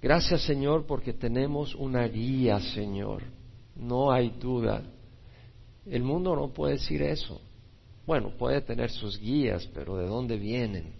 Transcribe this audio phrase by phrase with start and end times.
[0.00, 3.24] Gracias Señor porque tenemos una guía, Señor.
[3.74, 4.84] No hay duda.
[5.84, 7.40] El mundo no puede decir eso.
[8.06, 10.94] Bueno, puede tener sus guías, pero ¿de dónde vienen?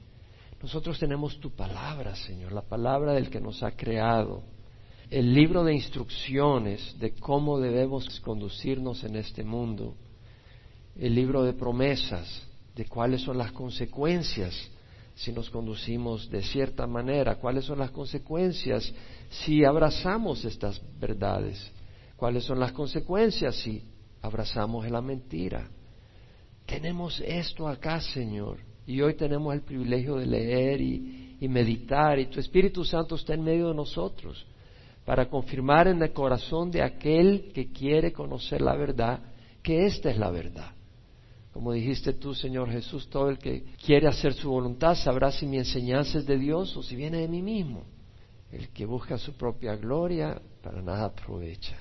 [0.60, 4.42] Nosotros tenemos tu palabra, Señor, la palabra del que nos ha creado,
[5.08, 9.94] el libro de instrucciones de cómo debemos conducirnos en este mundo,
[10.96, 12.44] el libro de promesas
[12.74, 14.70] de cuáles son las consecuencias
[15.18, 18.94] si nos conducimos de cierta manera, cuáles son las consecuencias
[19.28, 21.72] si abrazamos estas verdades,
[22.16, 23.82] cuáles son las consecuencias si
[24.22, 25.68] abrazamos la mentira.
[26.64, 32.38] Tenemos esto acá, Señor, y hoy tenemos el privilegio de leer y, meditar, y tu
[32.38, 34.46] Espíritu Santo está en medio de nosotros
[35.04, 39.20] para confirmar en el corazón de aquel que quiere conocer la verdad
[39.64, 40.77] que esta es la verdad.
[41.52, 45.58] Como dijiste tú, Señor Jesús, todo el que quiere hacer su voluntad sabrá si mi
[45.58, 47.84] enseñanza es de Dios o si viene de mí mismo.
[48.52, 51.76] El que busca su propia gloria para nada aprovecha.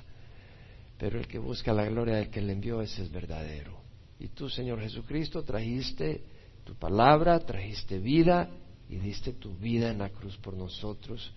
[0.98, 3.78] Pero el que busca la gloria del que le envió, ese es verdadero.
[4.20, 6.24] Y tú, Señor Jesucristo, trajiste
[6.64, 8.50] tu palabra, trajiste vida
[8.90, 11.32] y diste tu vida en la cruz por nosotros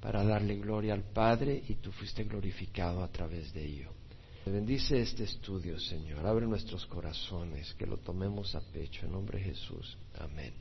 [0.00, 3.95] para darle gloria al Padre y tú fuiste glorificado a través de ello.
[4.48, 6.24] Bendice este estudio, Señor.
[6.24, 9.04] Abre nuestros corazones, que lo tomemos a pecho.
[9.04, 9.98] En nombre de Jesús.
[10.20, 10.52] Amén.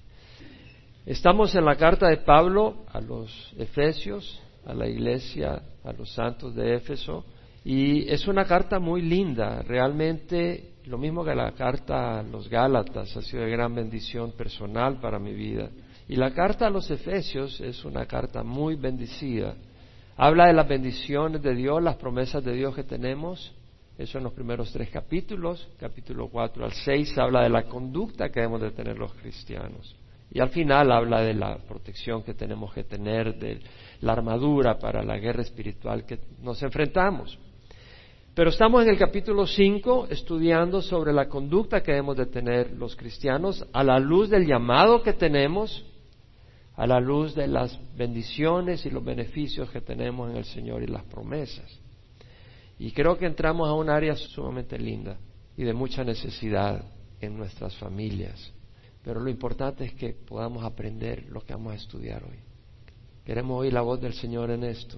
[1.05, 6.55] Estamos en la carta de Pablo a los Efesios, a la iglesia, a los santos
[6.55, 7.25] de Éfeso.
[7.63, 9.61] Y es una carta muy linda.
[9.61, 14.99] Realmente, lo mismo que la carta a los Gálatas, ha sido de gran bendición personal
[14.99, 15.69] para mi vida.
[16.07, 19.55] Y la carta a los Efesios es una carta muy bendecida.
[20.17, 23.53] Habla de las bendiciones de Dios, las promesas de Dios que tenemos.
[23.97, 28.41] Eso en los primeros tres capítulos, capítulo 4 al 6, habla de la conducta que
[28.41, 29.95] debemos de tener los cristianos.
[30.31, 33.61] Y al final habla de la protección que tenemos que tener, de
[34.01, 37.39] la armadura para la guerra espiritual que nos enfrentamos.
[38.33, 42.97] Pero estamos en el capítulo 5 estudiando sobre la conducta que debemos de tener los
[42.97, 45.85] cristianos a la luz del llamado que tenemos
[46.75, 50.87] a la luz de las bendiciones y los beneficios que tenemos en el Señor y
[50.87, 51.84] las promesas.
[52.77, 55.17] Y creo que entramos a un área sumamente linda
[55.57, 56.83] y de mucha necesidad
[57.21, 58.51] en nuestras familias.
[59.03, 62.39] Pero lo importante es que podamos aprender lo que vamos a estudiar hoy.
[63.23, 64.97] Queremos oír la voz del Señor en esto.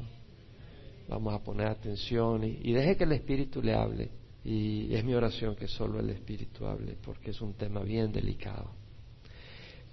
[1.08, 4.10] Vamos a poner atención y, deje que el Espíritu le hable.
[4.44, 8.72] Y es mi oración que solo el Espíritu hable, porque es un tema bien delicado.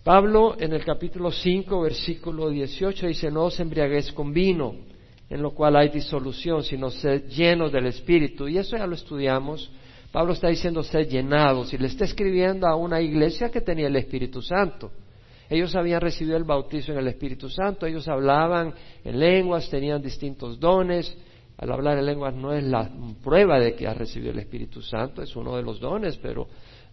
[0.03, 4.75] Pablo en el capítulo 5, versículo 18 dice, no os embriaguéis con vino,
[5.29, 8.49] en lo cual hay disolución, sino sed llenos del Espíritu.
[8.49, 9.71] Y eso ya lo estudiamos.
[10.13, 13.97] Pablo está diciendo sed llenados y le está escribiendo a una iglesia que tenía el
[13.97, 14.91] Espíritu Santo.
[15.49, 18.75] Ellos habían recibido el bautismo en el Espíritu Santo, ellos hablaban
[19.05, 21.17] en lenguas, tenían distintos dones.
[21.57, 22.91] Al hablar en lenguas no es la
[23.23, 26.49] prueba de que has recibido el Espíritu Santo, es uno de los dones, pero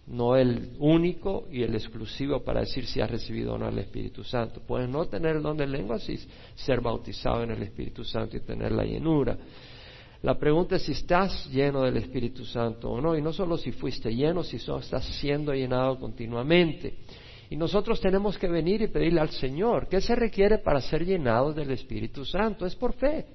[0.06, 4.24] no el único y el exclusivo para decir si has recibido o no el Espíritu
[4.24, 4.60] Santo.
[4.66, 6.18] Puedes no tener el don de lenguas y
[6.54, 9.38] ser bautizado en el Espíritu Santo y tener la llenura.
[10.22, 13.72] La pregunta es si estás lleno del Espíritu Santo o no, y no solo si
[13.72, 16.94] fuiste lleno, si estás siendo llenado continuamente.
[17.50, 21.54] Y nosotros tenemos que venir y pedirle al Señor, ¿qué se requiere para ser llenados
[21.56, 22.66] del Espíritu Santo?
[22.66, 23.26] Es por fe.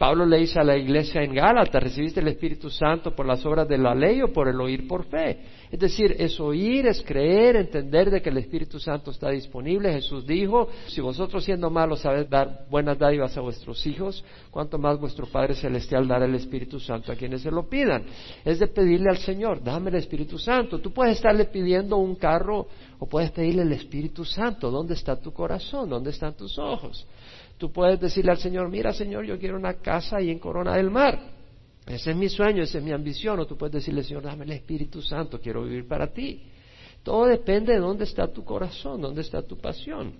[0.00, 3.68] Pablo le dice a la iglesia en Gálatas, ¿recibiste el Espíritu Santo por las obras
[3.68, 5.40] de la ley o por el oír por fe?
[5.70, 9.92] Es decir, es oír, es creer, entender de que el Espíritu Santo está disponible.
[9.92, 14.98] Jesús dijo, si vosotros siendo malos sabéis dar buenas dádivas a vuestros hijos, cuanto más
[14.98, 18.06] vuestro Padre Celestial dará el Espíritu Santo a quienes se lo pidan.
[18.42, 20.78] Es de pedirle al Señor, dame el Espíritu Santo.
[20.78, 22.68] Tú puedes estarle pidiendo un carro
[22.98, 24.70] o puedes pedirle el Espíritu Santo.
[24.70, 25.90] ¿Dónde está tu corazón?
[25.90, 27.06] ¿Dónde están tus ojos?
[27.60, 30.90] Tú puedes decirle al Señor, mira Señor, yo quiero una casa ahí en Corona del
[30.90, 31.20] Mar.
[31.86, 33.38] Ese es mi sueño, esa es mi ambición.
[33.38, 36.42] O tú puedes decirle, Señor, dame el Espíritu Santo, quiero vivir para ti.
[37.02, 40.14] Todo depende de dónde está tu corazón, dónde está tu pasión.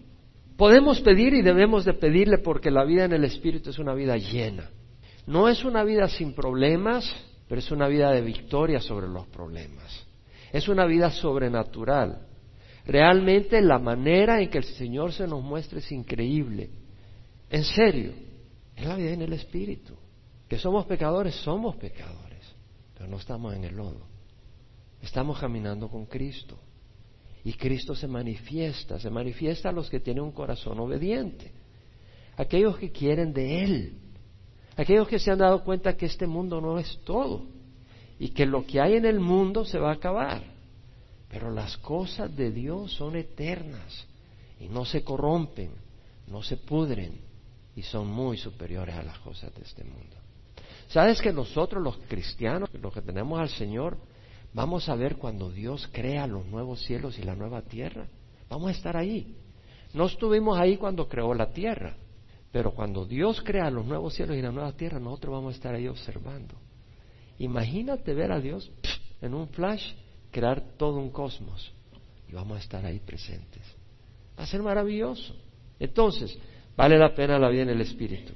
[0.58, 4.18] Podemos pedir y debemos de pedirle porque la vida en el Espíritu es una vida
[4.18, 4.68] llena.
[5.26, 7.10] No es una vida sin problemas,
[7.48, 10.06] pero es una vida de victoria sobre los problemas.
[10.52, 12.18] Es una vida sobrenatural.
[12.84, 16.79] Realmente la manera en que el Señor se nos muestra es increíble.
[17.50, 18.12] En serio,
[18.76, 19.94] es la vida en el Espíritu.
[20.48, 22.44] Que somos pecadores, somos pecadores,
[22.94, 24.06] pero no estamos en el lodo.
[25.02, 26.58] Estamos caminando con Cristo.
[27.44, 31.52] Y Cristo se manifiesta, se manifiesta a los que tienen un corazón obediente,
[32.36, 33.98] aquellos que quieren de Él,
[34.76, 37.46] aquellos que se han dado cuenta que este mundo no es todo
[38.18, 40.42] y que lo que hay en el mundo se va a acabar.
[41.30, 44.06] Pero las cosas de Dios son eternas
[44.58, 45.70] y no se corrompen,
[46.26, 47.29] no se pudren,
[47.76, 50.16] y son muy superiores a las cosas de este mundo.
[50.88, 53.96] ¿Sabes que nosotros los cristianos, los que tenemos al Señor,
[54.52, 58.08] vamos a ver cuando Dios crea los nuevos cielos y la nueva tierra?
[58.48, 59.36] Vamos a estar ahí.
[59.94, 61.96] No estuvimos ahí cuando creó la tierra,
[62.52, 65.74] pero cuando Dios crea los nuevos cielos y la nueva tierra, nosotros vamos a estar
[65.74, 66.54] ahí observando.
[67.38, 68.70] Imagínate ver a Dios
[69.20, 69.94] en un flash
[70.30, 71.72] crear todo un cosmos
[72.28, 73.62] y vamos a estar ahí presentes.
[74.38, 75.34] Va a ser maravilloso.
[75.78, 76.38] Entonces,
[76.80, 78.32] vale la pena la vida en el Espíritu.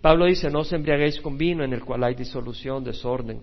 [0.00, 3.40] Pablo dice, no os embriaguéis con vino en el cual hay disolución, desorden,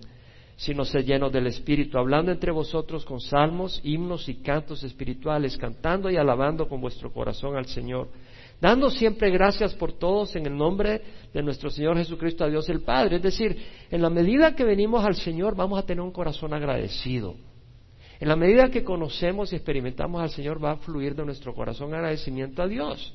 [0.56, 6.10] sino sed llenos del Espíritu, hablando entre vosotros con salmos, himnos y cantos espirituales, cantando
[6.10, 8.08] y alabando con vuestro corazón al Señor,
[8.62, 11.02] dando siempre gracias por todos en el nombre
[11.34, 13.18] de nuestro Señor Jesucristo a Dios el Padre.
[13.18, 13.58] Es decir,
[13.92, 17.36] en la medida que venimos al Señor vamos a tener un corazón agradecido.
[18.22, 21.94] En la medida que conocemos y experimentamos al Señor va a fluir de nuestro corazón
[21.94, 23.14] agradecimiento a Dios.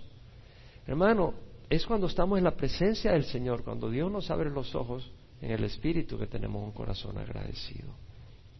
[0.90, 1.34] Hermano,
[1.68, 5.08] es cuando estamos en la presencia del Señor, cuando Dios nos abre los ojos
[5.40, 7.94] en el Espíritu que tenemos un corazón agradecido.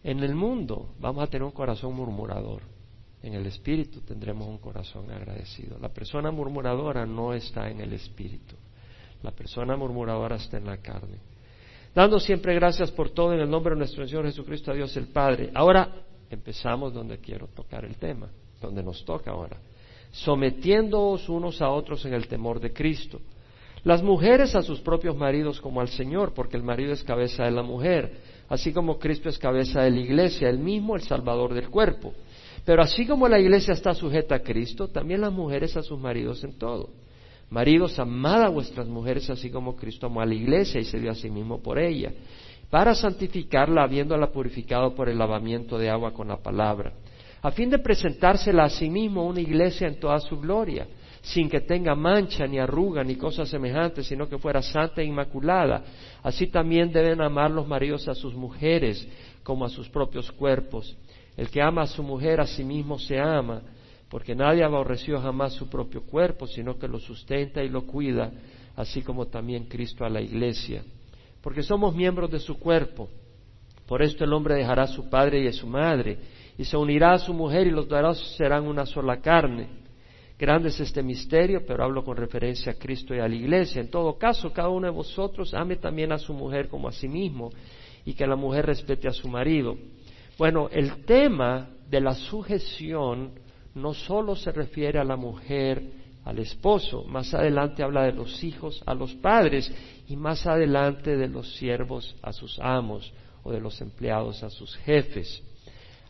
[0.01, 2.61] En el mundo vamos a tener un corazón murmurador.
[3.21, 5.77] En el Espíritu tendremos un corazón agradecido.
[5.79, 8.55] La persona murmuradora no está en el Espíritu.
[9.23, 11.17] La persona murmuradora está en la carne.
[11.93, 15.07] Dando siempre gracias por todo en el nombre de nuestro Señor Jesucristo a Dios el
[15.07, 15.51] Padre.
[15.53, 18.29] Ahora empezamos donde quiero tocar el tema,
[18.61, 19.57] donde nos toca ahora
[20.11, 23.19] sometiéndoos unos a otros en el temor de Cristo.
[23.83, 27.51] Las mujeres a sus propios maridos como al Señor, porque el marido es cabeza de
[27.51, 28.11] la mujer,
[28.47, 32.13] así como Cristo es cabeza de la iglesia, el mismo el Salvador del cuerpo.
[32.63, 36.43] Pero así como la iglesia está sujeta a Cristo, también las mujeres a sus maridos
[36.43, 36.89] en todo.
[37.49, 41.11] Maridos, amad a vuestras mujeres así como Cristo amó a la iglesia y se dio
[41.11, 42.13] a sí mismo por ella,
[42.69, 46.93] para santificarla habiéndola purificado por el lavamiento de agua con la palabra
[47.41, 50.87] a fin de presentársela a sí mismo una iglesia en toda su gloria,
[51.21, 55.83] sin que tenga mancha, ni arruga, ni cosas semejantes, sino que fuera santa e inmaculada.
[56.21, 59.07] Así también deben amar los maridos a sus mujeres
[59.43, 60.95] como a sus propios cuerpos.
[61.35, 63.61] El que ama a su mujer a sí mismo se ama,
[64.09, 68.31] porque nadie aborreció jamás su propio cuerpo, sino que lo sustenta y lo cuida,
[68.75, 70.83] así como también Cristo a la iglesia.
[71.41, 73.09] Porque somos miembros de su cuerpo.
[73.87, 76.17] Por esto el hombre dejará a su padre y a su madre
[76.61, 79.67] y se unirá a su mujer y los dos serán una sola carne.
[80.37, 83.81] Grande es este misterio, pero hablo con referencia a Cristo y a la iglesia.
[83.81, 87.07] En todo caso, cada uno de vosotros ame también a su mujer como a sí
[87.07, 87.49] mismo
[88.05, 89.75] y que la mujer respete a su marido.
[90.37, 93.31] Bueno, el tema de la sujeción
[93.73, 95.81] no solo se refiere a la mujer
[96.25, 99.73] al esposo, más adelante habla de los hijos a los padres
[100.07, 103.11] y más adelante de los siervos a sus amos
[103.41, 105.43] o de los empleados a sus jefes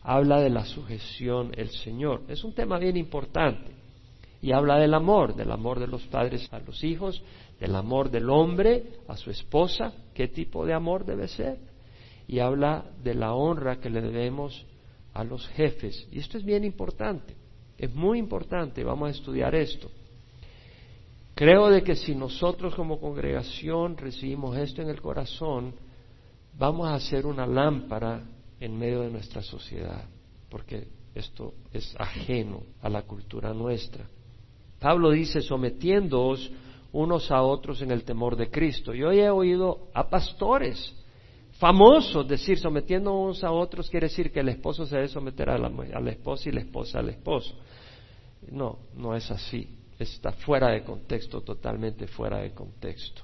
[0.02, 2.22] habla de la sujeción el Señor.
[2.28, 3.72] Es un tema bien importante.
[4.40, 7.22] Y habla del amor, del amor de los padres a los hijos,
[7.60, 11.58] del amor del hombre a su esposa, qué tipo de amor debe ser.
[12.26, 14.66] Y habla de la honra que le debemos
[15.14, 16.08] a los jefes.
[16.10, 17.36] Y esto es bien importante,
[17.78, 19.88] es muy importante, vamos a estudiar esto.
[21.34, 25.74] Creo de que si nosotros como congregación recibimos esto en el corazón,
[26.58, 28.22] vamos a hacer una lámpara
[28.62, 30.04] en medio de nuestra sociedad,
[30.48, 30.86] porque
[31.16, 34.06] esto es ajeno a la cultura nuestra.
[34.78, 36.48] Pablo dice, sometiéndoos
[36.92, 38.94] unos a otros en el temor de Cristo.
[38.94, 40.94] Yo he oído a pastores
[41.58, 45.58] famosos decir, sometiendo unos a otros quiere decir que el esposo se debe someter a
[45.58, 47.56] la, a la esposa y la esposa al esposo.
[48.52, 49.76] No, no es así.
[49.98, 53.22] Está fuera de contexto, totalmente fuera de contexto.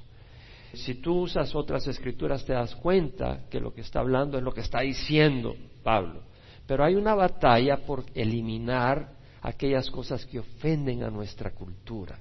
[0.74, 4.52] Si tú usas otras escrituras te das cuenta que lo que está hablando es lo
[4.52, 6.22] que está diciendo Pablo.
[6.66, 12.18] Pero hay una batalla por eliminar aquellas cosas que ofenden a nuestra cultura.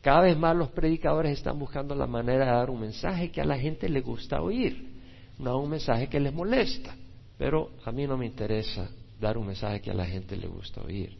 [0.00, 3.44] Cada vez más los predicadores están buscando la manera de dar un mensaje que a
[3.44, 4.92] la gente le gusta oír,
[5.38, 6.94] no un mensaje que les molesta.
[7.36, 8.88] Pero a mí no me interesa
[9.20, 11.16] dar un mensaje que a la gente le gusta oír.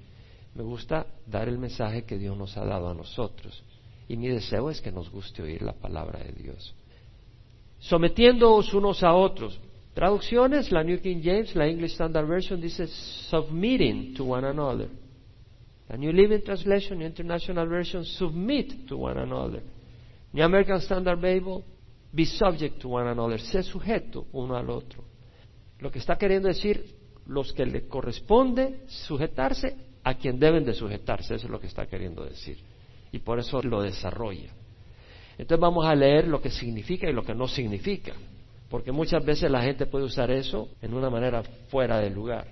[0.55, 3.65] Me gusta dar el mensaje que Dios nos ha dado a nosotros.
[4.09, 6.75] Y mi deseo es que nos guste oír la palabra de Dios.
[7.79, 9.61] Sometiéndoos unos a otros.
[9.95, 14.89] Traducciones, la New King James, la English Standard Version dice submitting to one another.
[15.89, 19.63] La New Living Translation, New International Version, submit to one another.
[20.33, 21.63] New American Standard Bible,
[22.13, 23.39] be subject to one another.
[23.39, 25.05] Sé sujeto uno al otro.
[25.79, 26.85] Lo que está queriendo decir,
[27.27, 31.87] los que le corresponde sujetarse a quien deben de sujetarse, eso es lo que está
[31.87, 32.59] queriendo decir
[33.15, 34.51] y por eso lo desarrolla.
[35.39, 38.13] Entonces vamos a leer lo que significa y lo que no significa,
[38.69, 42.49] porque muchas veces la gente puede usar eso en una manera fuera de lugar.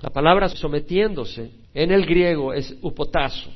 [0.00, 3.50] La palabra sometiéndose en el griego es upotazo.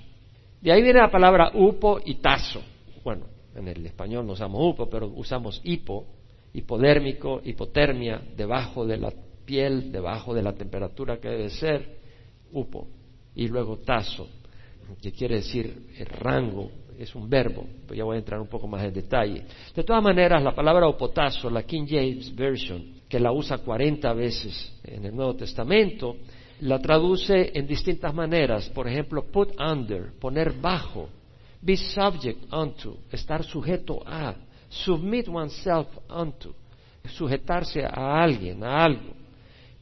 [0.60, 2.62] De ahí viene la palabra upo y tazo.
[3.02, 3.24] bueno,
[3.56, 6.06] en el español no usamos upo, pero usamos hipo,
[6.52, 9.12] hipodérmico, hipotermia, debajo de la
[9.44, 11.98] piel, debajo de la temperatura que debe ser,
[12.52, 12.86] upo,
[13.34, 14.28] y luego tazo,
[15.00, 18.66] que quiere decir el rango, es un verbo, pero ya voy a entrar un poco
[18.66, 19.44] más en detalle.
[19.74, 24.72] De todas maneras, la palabra opotazo, la King James Version, que la usa 40 veces
[24.84, 26.16] en el Nuevo Testamento,
[26.60, 28.68] la traduce en distintas maneras.
[28.70, 31.08] Por ejemplo, put under, poner bajo,
[31.60, 34.34] be subject unto, estar sujeto a,
[34.68, 36.54] submit oneself unto,
[37.08, 39.14] sujetarse a alguien, a algo.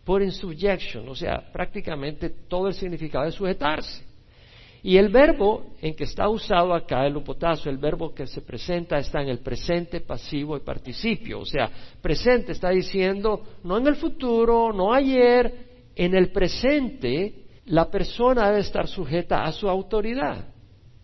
[0.04, 4.10] Put in subjection, o sea, prácticamente todo el significado de sujetarse.
[4.82, 8.99] Y el verbo en que está usado acá, el upotazo, el verbo que se presenta
[8.99, 11.40] está en el presente, pasivo y participio.
[11.40, 11.70] O sea,
[12.00, 18.60] presente está diciendo no en el futuro, no ayer, en el presente la persona debe
[18.60, 20.46] estar sujeta a su autoridad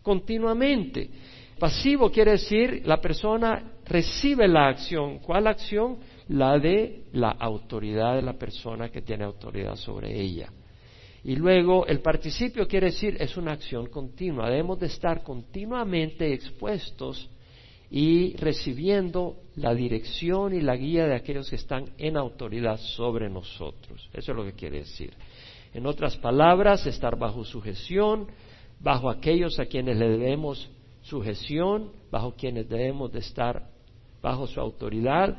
[0.03, 1.11] continuamente.
[1.59, 5.19] Pasivo quiere decir la persona recibe la acción.
[5.19, 5.99] ¿Cuál acción?
[6.29, 10.49] La de la autoridad de la persona que tiene autoridad sobre ella.
[11.27, 14.49] Y luego el participio quiere decir es una acción continua.
[14.49, 17.29] Debemos de estar continuamente expuestos
[17.91, 24.09] y recibiendo la dirección y la guía de aquellos que están en autoridad sobre nosotros.
[24.13, 25.15] Eso es lo que quiere decir.
[25.75, 28.29] En otras palabras, estar bajo sujeción,
[28.79, 30.71] bajo aquellos a quienes le debemos
[31.03, 33.69] sujeción, bajo quienes debemos de estar
[34.23, 35.37] bajo su autoridad,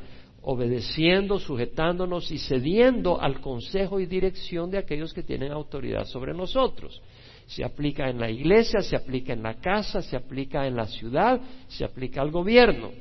[0.50, 7.02] obedeciendo, sujetándonos y cediendo al consejo y dirección de aquellos que tienen autoridad sobre nosotros.
[7.44, 11.38] Se aplica en la iglesia, se aplica en la casa, se aplica en la ciudad,
[11.66, 12.92] se aplica al gobierno.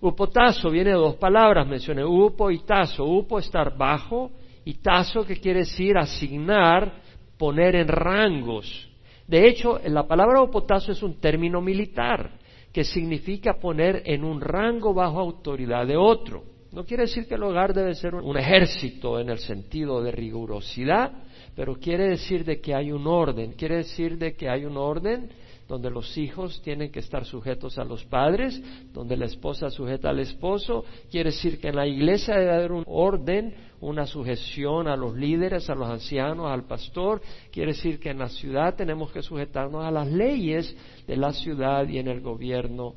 [0.00, 3.04] Upotazo viene de dos palabras, mencioné upo y tazo.
[3.04, 4.30] Upo estar bajo
[4.64, 7.02] y tazo que quiere decir asignar,
[7.36, 8.88] poner en rangos.
[9.26, 12.43] De hecho, la palabra upotazo es un término militar
[12.74, 16.42] que significa poner en un rango bajo autoridad de otro.
[16.72, 21.12] No quiere decir que el hogar debe ser un ejército en el sentido de rigurosidad,
[21.54, 25.30] pero quiere decir de que hay un orden, quiere decir de que hay un orden
[25.68, 28.60] donde los hijos tienen que estar sujetos a los padres,
[28.92, 32.84] donde la esposa sujeta al esposo, quiere decir que en la iglesia debe haber un
[32.86, 38.18] orden, una sujeción a los líderes, a los ancianos, al pastor, quiere decir que en
[38.18, 42.94] la ciudad tenemos que sujetarnos a las leyes de la ciudad y en el gobierno,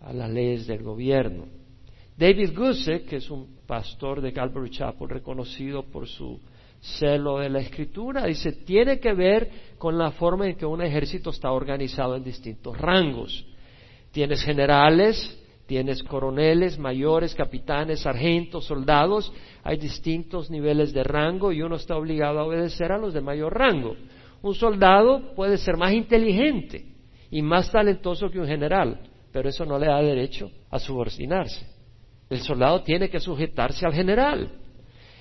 [0.00, 1.46] a las leyes del gobierno.
[2.16, 6.38] David Gusick, que es un pastor de Calvary Chapel reconocido por su
[6.82, 11.30] celo de la escritura, dice, tiene que ver con la forma en que un ejército
[11.30, 13.46] está organizado en distintos rangos.
[14.10, 21.76] Tienes generales, tienes coroneles, mayores, capitanes, sargentos, soldados, hay distintos niveles de rango y uno
[21.76, 23.94] está obligado a obedecer a los de mayor rango.
[24.42, 26.84] Un soldado puede ser más inteligente
[27.30, 29.00] y más talentoso que un general,
[29.32, 31.64] pero eso no le da derecho a subordinarse.
[32.28, 34.61] El soldado tiene que sujetarse al general.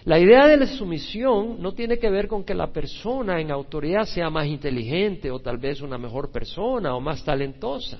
[0.03, 4.05] La idea de la sumisión no tiene que ver con que la persona en autoridad
[4.05, 7.99] sea más inteligente o tal vez una mejor persona o más talentosa.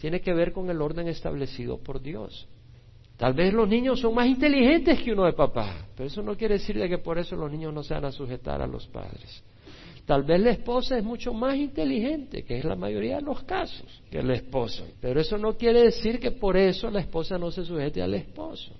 [0.00, 2.46] Tiene que ver con el orden establecido por Dios.
[3.16, 6.54] Tal vez los niños son más inteligentes que uno de papá, pero eso no quiere
[6.54, 9.42] decir que por eso los niños no se van a sujetar a los padres.
[10.06, 14.02] Tal vez la esposa es mucho más inteligente, que es la mayoría de los casos,
[14.10, 14.86] que el esposo.
[15.00, 18.72] Pero eso no quiere decir que por eso la esposa no se sujete al esposo.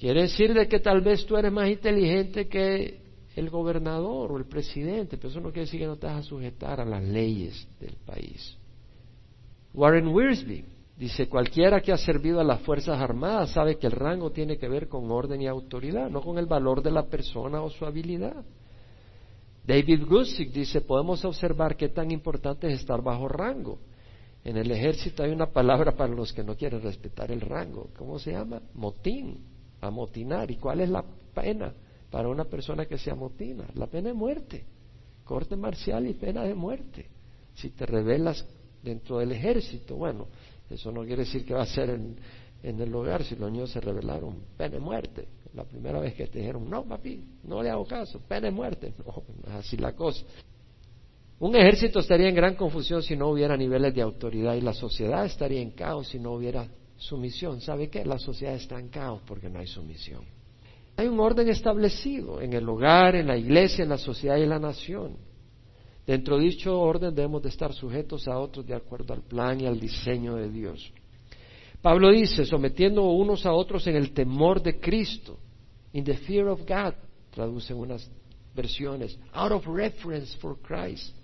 [0.00, 3.02] Quiere decir de que tal vez tú eres más inteligente que
[3.36, 6.22] el gobernador o el presidente, pero eso no quiere decir que no te vas a
[6.22, 8.56] sujetar a las leyes del país.
[9.74, 10.64] Warren Wiersbe
[10.96, 14.70] dice, cualquiera que ha servido a las Fuerzas Armadas sabe que el rango tiene que
[14.70, 18.42] ver con orden y autoridad, no con el valor de la persona o su habilidad.
[19.66, 23.78] David Gusick dice, podemos observar qué tan importante es estar bajo rango.
[24.44, 27.90] En el ejército hay una palabra para los que no quieren respetar el rango.
[27.98, 28.62] ¿Cómo se llama?
[28.72, 30.50] Motín amotinar.
[30.50, 31.72] ¿Y cuál es la pena
[32.10, 33.66] para una persona que se amotina?
[33.74, 34.64] La pena de muerte,
[35.24, 37.06] corte marcial y pena de muerte.
[37.54, 38.46] Si te rebelas
[38.82, 40.28] dentro del ejército, bueno,
[40.68, 42.16] eso no quiere decir que va a ser en,
[42.62, 45.28] el hogar si los niños se rebelaron, pena de muerte.
[45.54, 48.94] La primera vez que te dijeron, no, papi, no le hago caso, pena de muerte.
[49.04, 50.24] No, no es así la cosa.
[51.40, 55.24] Un ejército estaría en gran confusión si no hubiera niveles de autoridad y la sociedad
[55.24, 56.68] estaría en caos si no hubiera
[57.00, 57.60] sumisión.
[57.60, 58.04] ¿Sabe qué?
[58.04, 60.24] La sociedad está en caos porque no hay sumisión.
[60.96, 64.50] Hay un orden establecido en el hogar, en la iglesia, en la sociedad y en
[64.50, 65.16] la nación.
[66.06, 69.66] Dentro de dicho orden debemos de estar sujetos a otros de acuerdo al plan y
[69.66, 70.92] al diseño de Dios.
[71.80, 75.38] Pablo dice, sometiendo unos a otros en el temor de Cristo,
[75.92, 76.94] in the fear of God,
[77.30, 78.10] traducen unas
[78.54, 81.14] versiones, out of reference for Christ,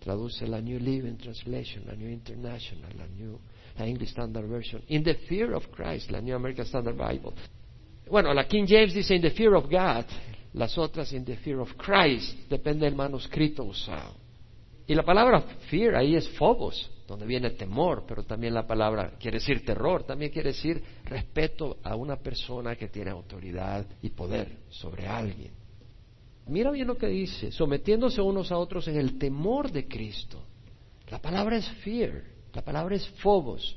[0.00, 3.38] traduce la New Living Translation, la New International, la New
[3.76, 4.82] la English Standard Version.
[4.88, 7.32] In the fear of Christ, la New American Standard Bible.
[8.08, 10.04] Bueno, la King James dice in the fear of God,
[10.52, 14.14] las otras in the fear of Christ, depende del manuscrito usado.
[14.86, 15.40] Y la palabra
[15.70, 20.30] fear ahí es phobos, donde viene temor, pero también la palabra quiere decir terror, también
[20.30, 25.52] quiere decir respeto a una persona que tiene autoridad y poder sobre alguien.
[26.46, 30.44] Mira bien lo que dice, sometiéndose unos a otros en el temor de Cristo.
[31.08, 32.22] La palabra es fear,
[32.54, 33.76] la palabra es phobos.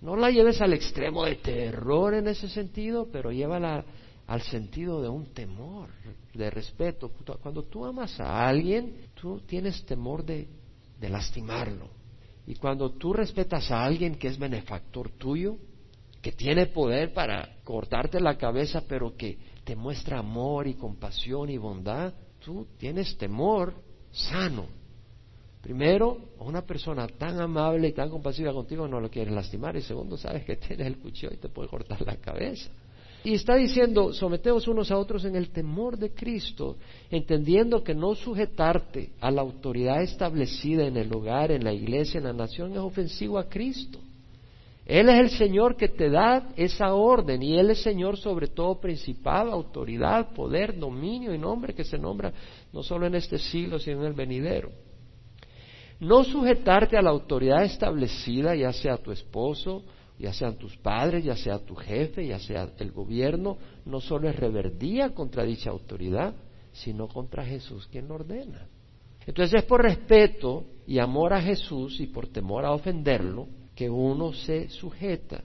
[0.00, 3.84] No la lleves al extremo de terror en ese sentido, pero llévala
[4.26, 5.88] al sentido de un temor,
[6.34, 7.12] de respeto.
[7.40, 10.48] Cuando tú amas a alguien, tú tienes temor de,
[11.00, 11.88] de lastimarlo.
[12.46, 15.56] Y cuando tú respetas a alguien que es benefactor tuyo,
[16.20, 21.58] que tiene poder para cortarte la cabeza, pero que te muestra amor y compasión y
[21.58, 23.74] bondad, tú tienes temor
[24.10, 24.81] sano.
[25.62, 29.76] Primero, una persona tan amable y tan compasiva contigo no lo quieres lastimar.
[29.76, 32.70] Y segundo, sabes que tienes el cuchillo y te puede cortar la cabeza.
[33.24, 36.76] Y está diciendo, someteos unos a otros en el temor de Cristo,
[37.08, 42.24] entendiendo que no sujetarte a la autoridad establecida en el hogar, en la iglesia, en
[42.24, 44.00] la nación, es ofensivo a Cristo.
[44.84, 48.80] Él es el Señor que te da esa orden y Él es Señor sobre todo
[48.80, 52.32] principado, autoridad, poder, dominio y nombre que se nombra
[52.72, 54.72] no solo en este siglo, sino en el venidero.
[56.00, 59.84] No sujetarte a la autoridad establecida, ya sea tu esposo,
[60.18, 64.36] ya sean tus padres, ya sea tu jefe, ya sea el gobierno, no solo es
[64.36, 66.34] reverdía contra dicha autoridad,
[66.72, 68.68] sino contra Jesús quien lo ordena.
[69.26, 74.32] Entonces es por respeto y amor a Jesús y por temor a ofenderlo que uno
[74.32, 75.42] se sujeta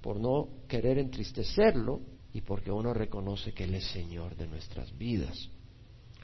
[0.00, 2.00] por no querer entristecerlo
[2.32, 5.50] y porque uno reconoce que Él es Señor de nuestras vidas.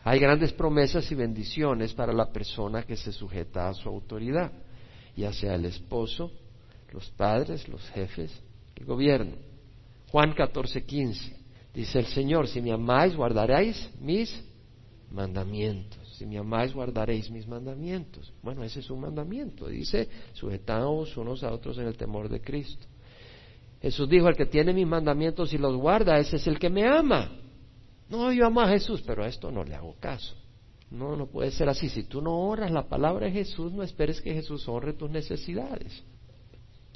[0.07, 4.53] Hay grandes promesas y bendiciones para la persona que se sujeta a su autoridad,
[5.17, 6.31] ya sea el esposo,
[6.93, 8.31] los padres, los jefes,
[8.77, 9.33] el gobierno.
[10.11, 11.37] Juan 14, 15.
[11.73, 14.45] Dice el Señor, si me amáis, guardaréis mis
[15.11, 15.99] mandamientos.
[16.19, 18.31] Si me amáis, guardaréis mis mandamientos.
[18.43, 19.69] Bueno, ese es un mandamiento.
[19.69, 22.87] Dice, sujetaos unos a otros en el temor de Cristo.
[23.81, 26.87] Jesús dijo, el que tiene mis mandamientos y los guarda, ese es el que me
[26.87, 27.41] ama.
[28.15, 30.35] No, yo amo a Jesús, pero a esto no le hago caso.
[30.91, 31.89] No, no puede ser así.
[31.89, 36.05] Si tú no honras la palabra de Jesús, no esperes que Jesús honre tus necesidades.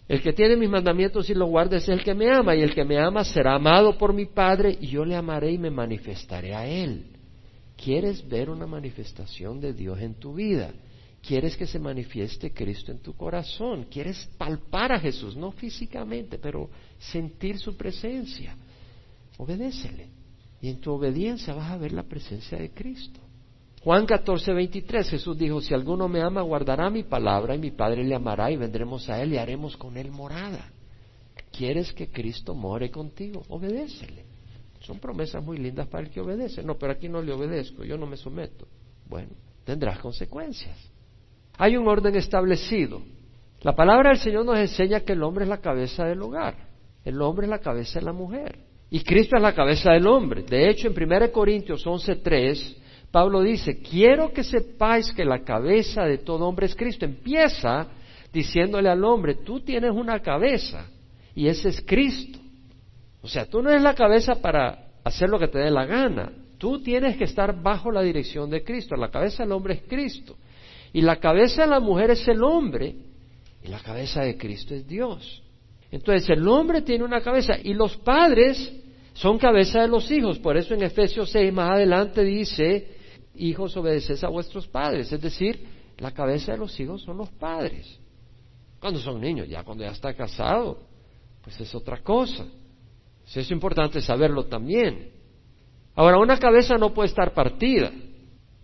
[0.07, 2.75] El que tiene mis mandamientos y los guarda es el que me ama, y el
[2.75, 6.55] que me ama será amado por mi Padre, y yo le amaré y me manifestaré
[6.55, 7.07] a él.
[7.77, 10.73] ¿Quieres ver una manifestación de Dios en tu vida?
[11.21, 13.87] ¿Quieres que se manifieste Cristo en tu corazón?
[13.91, 15.37] ¿Quieres palpar a Jesús?
[15.37, 18.57] No físicamente, pero sentir su presencia.
[19.37, 20.18] Obedécele.
[20.61, 23.21] Y en tu obediencia vas a ver la presencia de Cristo.
[23.83, 28.03] Juan 14, 23, Jesús dijo, si alguno me ama, guardará mi palabra y mi Padre
[28.05, 30.69] le amará y vendremos a él y haremos con él morada.
[31.53, 33.43] ¿Quieres que Cristo more contigo?
[33.49, 34.25] Obedécele.
[34.81, 36.63] Son promesas muy lindas para el que obedece.
[36.63, 38.67] No, pero aquí no le obedezco, yo no me someto.
[39.09, 39.31] Bueno,
[39.65, 40.77] tendrás consecuencias.
[41.57, 43.03] Hay un orden establecido.
[43.63, 46.69] La palabra del Señor nos enseña que el hombre es la cabeza del hogar.
[47.05, 48.68] El hombre es la cabeza de la mujer.
[48.91, 50.43] Y Cristo es la cabeza del hombre.
[50.43, 52.77] De hecho, en 1 Corintios 11.3,
[53.11, 57.05] Pablo dice, quiero que sepáis que la cabeza de todo hombre es Cristo.
[57.05, 57.87] Empieza
[58.33, 60.87] diciéndole al hombre, tú tienes una cabeza
[61.35, 62.39] y ese es Cristo.
[63.23, 66.33] O sea, tú no eres la cabeza para hacer lo que te dé la gana.
[66.59, 68.97] Tú tienes que estar bajo la dirección de Cristo.
[68.97, 70.37] La cabeza del hombre es Cristo.
[70.93, 72.95] Y la cabeza de la mujer es el hombre.
[73.63, 75.43] Y la cabeza de Cristo es Dios.
[75.91, 78.73] Entonces el hombre tiene una cabeza y los padres
[79.15, 80.39] son cabeza de los hijos.
[80.39, 82.97] Por eso en Efesios 6 más adelante dice,
[83.35, 85.11] hijos obedeced a vuestros padres.
[85.13, 85.67] Es decir,
[85.99, 87.99] la cabeza de los hijos son los padres.
[88.81, 90.79] Cuando son niños, ya cuando ya está casado,
[91.43, 92.47] pues es otra cosa.
[93.35, 95.11] Es importante saberlo también.
[95.95, 97.91] Ahora, una cabeza no puede estar partida.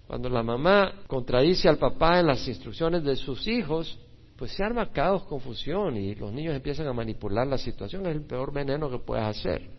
[0.06, 3.98] Cuando la mamá contradice al papá en las instrucciones de sus hijos,
[4.36, 8.06] pues se arma caos, confusión y los niños empiezan a manipular la situación.
[8.06, 9.70] Es el peor veneno que puedes hacer.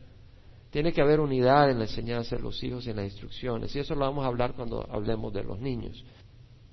[0.70, 3.76] Tiene que haber unidad en la enseñanza de los hijos y en las instrucciones.
[3.76, 6.04] Y eso lo vamos a hablar cuando hablemos de los niños.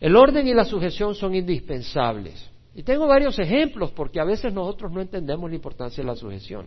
[0.01, 2.51] El orden y la sujeción son indispensables.
[2.75, 6.67] Y tengo varios ejemplos porque a veces nosotros no entendemos la importancia de la sujeción.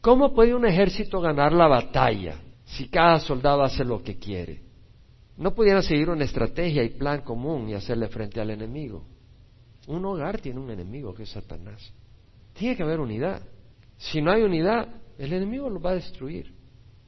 [0.00, 4.62] ¿Cómo puede un ejército ganar la batalla si cada soldado hace lo que quiere?
[5.36, 9.04] No pudieran seguir una estrategia y plan común y hacerle frente al enemigo.
[9.86, 11.92] Un hogar tiene un enemigo que es Satanás.
[12.54, 13.42] Tiene que haber unidad.
[13.96, 16.52] Si no hay unidad, el enemigo lo va a destruir.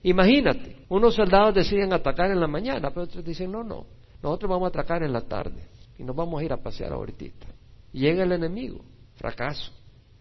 [0.02, 3.86] Imagínate, unos soldados deciden atacar en la mañana, pero otros dicen, no, no,
[4.22, 5.62] nosotros vamos a atacar en la tarde
[5.98, 7.46] y nos vamos a ir a pasear ahorita.
[7.92, 8.84] Llega el enemigo,
[9.16, 9.72] fracaso.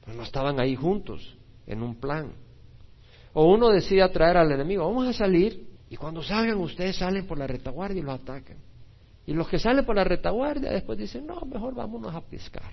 [0.03, 1.35] Pues no estaban ahí juntos,
[1.67, 2.31] en un plan.
[3.33, 7.37] O uno decide atraer al enemigo, vamos a salir, y cuando salgan ustedes salen por
[7.37, 8.57] la retaguardia y los atacan.
[9.25, 12.71] Y los que salen por la retaguardia después dicen, no, mejor vámonos a pescar.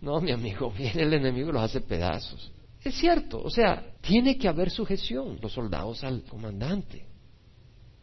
[0.00, 2.52] No, mi amigo, viene el enemigo y los hace pedazos.
[2.84, 7.06] Es cierto, o sea, tiene que haber sujeción, los soldados al comandante.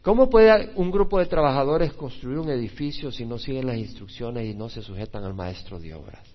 [0.02, 4.54] ¿Cómo puede un grupo de trabajadores construir un edificio si no siguen las instrucciones y
[4.54, 6.26] no se sujetan al maestro de obras?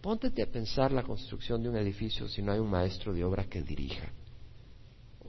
[0.00, 3.48] Póntete a pensar la construcción de un edificio si no hay un maestro de obras
[3.48, 4.10] que dirija.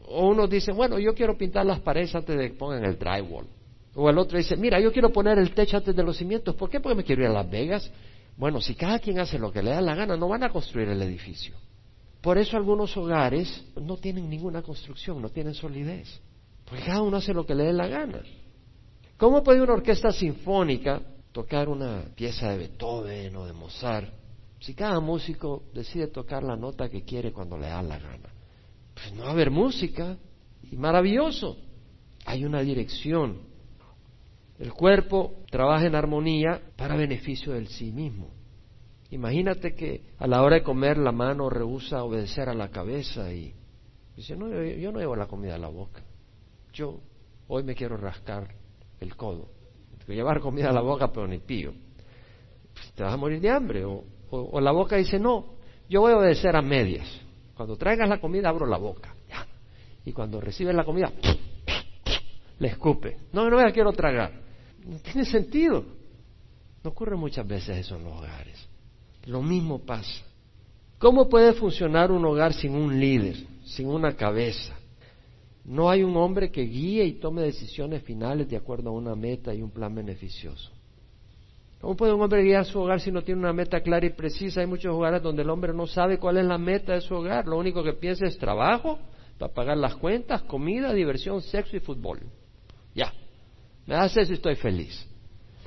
[0.06, 3.48] O uno dice, bueno, yo quiero pintar las paredes antes de que pongan el drywall.
[4.00, 6.54] O el otro dice, mira, yo quiero poner el techo antes de los cimientos.
[6.54, 6.80] ¿Por qué?
[6.80, 7.92] Porque me quiero ir a Las Vegas.
[8.38, 10.88] Bueno, si cada quien hace lo que le da la gana, no van a construir
[10.90, 11.56] el edificio.
[12.22, 16.22] Por eso algunos hogares no tienen ninguna construcción, no tienen solidez.
[16.66, 18.22] Porque cada uno hace lo que le dé la gana.
[19.18, 24.14] ¿Cómo puede una orquesta sinfónica tocar una pieza de Beethoven o de Mozart
[24.60, 28.30] si cada músico decide tocar la nota que quiere cuando le da la gana?
[28.94, 30.16] Pues no va a haber música.
[30.70, 31.58] Y maravilloso.
[32.26, 33.57] Hay una dirección.
[34.60, 38.30] El cuerpo trabaja en armonía para beneficio del sí mismo.
[39.12, 43.54] Imagínate que a la hora de comer la mano rehúsa obedecer a la cabeza y
[44.16, 46.04] dice, no, yo no llevo la comida a la boca
[46.78, 47.00] yo
[47.48, 48.54] hoy me quiero rascar
[49.00, 49.50] el codo.
[50.08, 51.74] llevar comida a la boca, pero ni pío.
[52.74, 53.84] Pues, te vas a morir de hambre.
[53.84, 55.56] O, la boca dice, no,
[55.90, 57.08] yo voy a obedecer a medias.
[57.56, 59.16] Cuando traigas la comida, abro la boca.
[60.06, 61.12] Y cuando recibes la comida,
[62.60, 63.18] le escupe.
[63.34, 64.32] No, no la quiero tragar.
[64.86, 65.86] No tiene sentido.
[66.84, 68.68] No ocurre muchas veces eso en los hogares.
[69.26, 70.24] Lo mismo pasa.
[70.98, 73.36] ¿Cómo puede funcionar un hogar sin un líder,
[73.66, 74.74] sin una cabeza?
[75.66, 79.54] No hay un hombre que guíe y tome decisiones finales de acuerdo a una meta
[79.54, 80.72] y un plan beneficioso.
[81.82, 84.62] ¿Cómo puede un hombre guiar su hogar si no tiene una meta clara y precisa?
[84.62, 87.46] Hay muchos hogares donde el hombre no sabe cuál es la meta de su hogar.
[87.46, 88.98] Lo único que piensa es trabajo
[89.38, 92.22] para pagar las cuentas, comida, diversión, sexo y fútbol.
[93.88, 95.08] Me hace eso y estoy feliz.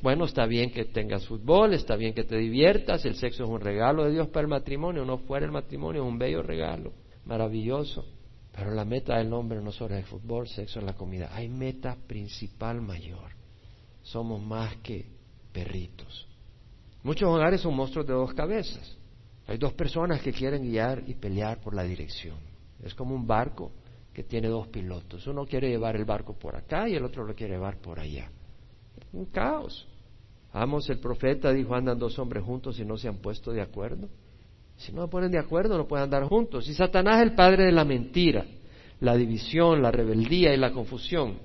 [0.02, 3.60] Bueno, está bien que tengas fútbol, está bien que te diviertas, el sexo es un
[3.60, 6.92] regalo de Dios para el matrimonio, no fuera el matrimonio, es un bello regalo,
[7.24, 8.06] maravilloso.
[8.52, 11.30] Pero la meta del hombre no solo es el fútbol, sexo, la comida.
[11.32, 13.30] Hay meta principal mayor.
[14.02, 15.06] Somos más que
[15.52, 16.26] perritos.
[17.02, 18.96] Muchos hogares son monstruos de dos cabezas.
[19.46, 22.36] Hay dos personas que quieren guiar y pelear por la dirección.
[22.82, 23.72] Es como un barco
[24.20, 25.26] que tiene dos pilotos.
[25.26, 28.30] Uno quiere llevar el barco por acá y el otro lo quiere llevar por allá.
[29.14, 29.88] Un caos.
[30.52, 34.08] Amos el profeta dijo, andan dos hombres juntos y no se han puesto de acuerdo.
[34.76, 36.68] Si no se ponen de acuerdo, no pueden andar juntos.
[36.68, 38.44] Y Satanás es el padre de la mentira,
[39.00, 41.38] la división, la rebeldía y la confusión.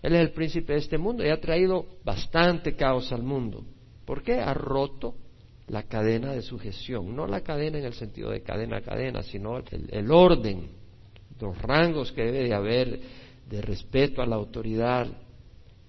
[0.00, 3.64] Él es el príncipe de este mundo y ha traído bastante caos al mundo.
[4.06, 4.40] ¿Por qué?
[4.40, 5.14] Ha roto
[5.66, 7.14] la cadena de sujeción.
[7.14, 10.83] No la cadena en el sentido de cadena a cadena, sino el, el orden,
[11.40, 13.00] los rangos que debe de haber
[13.48, 15.06] de respeto a la autoridad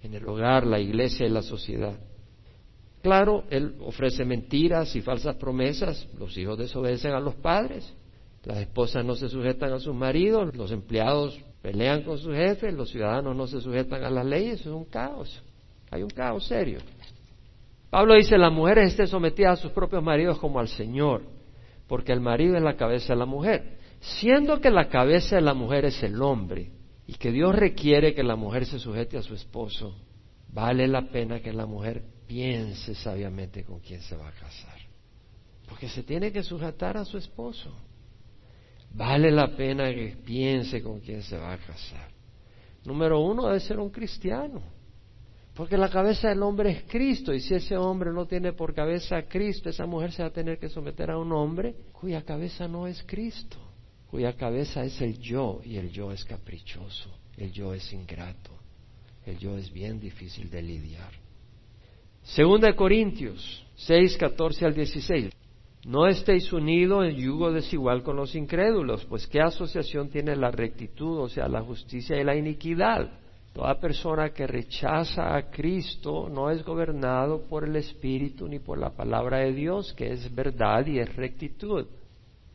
[0.02, 1.98] en el hogar, la iglesia y la sociedad.
[3.02, 7.94] Claro, él ofrece mentiras y falsas promesas, los hijos desobedecen a los padres,
[8.44, 12.90] las esposas no se sujetan a sus maridos, los empleados pelean con sus jefes, los
[12.90, 15.42] ciudadanos no se sujetan a las leyes, es un caos,
[15.92, 16.80] hay un caos serio.
[17.90, 21.24] Pablo dice, las mujeres estén sometidas a sus propios maridos como al Señor,
[21.88, 23.78] porque el marido es la cabeza de la mujer,
[24.20, 26.72] siendo que la cabeza de la mujer es el hombre,
[27.08, 29.96] y que Dios requiere que la mujer se sujete a su esposo,
[30.50, 34.80] vale la pena que la mujer piense sabiamente con quién se va a casar.
[35.68, 37.72] Porque se tiene que sujetar a su esposo.
[38.92, 42.10] Vale la pena que piense con quién se va a casar.
[42.86, 44.62] Número uno, debe ser un cristiano.
[45.54, 47.34] Porque la cabeza del hombre es Cristo.
[47.34, 50.34] Y si ese hombre no tiene por cabeza a Cristo, esa mujer se va a
[50.34, 53.65] tener que someter a un hombre cuya cabeza no es Cristo.
[54.16, 55.60] Cuya cabeza es el yo.
[55.66, 57.10] Y el yo es caprichoso.
[57.36, 58.52] El yo es ingrato.
[59.26, 61.12] El yo es bien difícil de lidiar.
[62.24, 65.34] Segunda de Corintios 6, 14 al 16.
[65.88, 71.20] No estéis unidos en yugo desigual con los incrédulos, pues qué asociación tiene la rectitud,
[71.20, 73.20] o sea, la justicia y la iniquidad.
[73.52, 78.92] Toda persona que rechaza a Cristo no es gobernado por el Espíritu ni por la
[78.92, 81.86] palabra de Dios, que es verdad y es rectitud.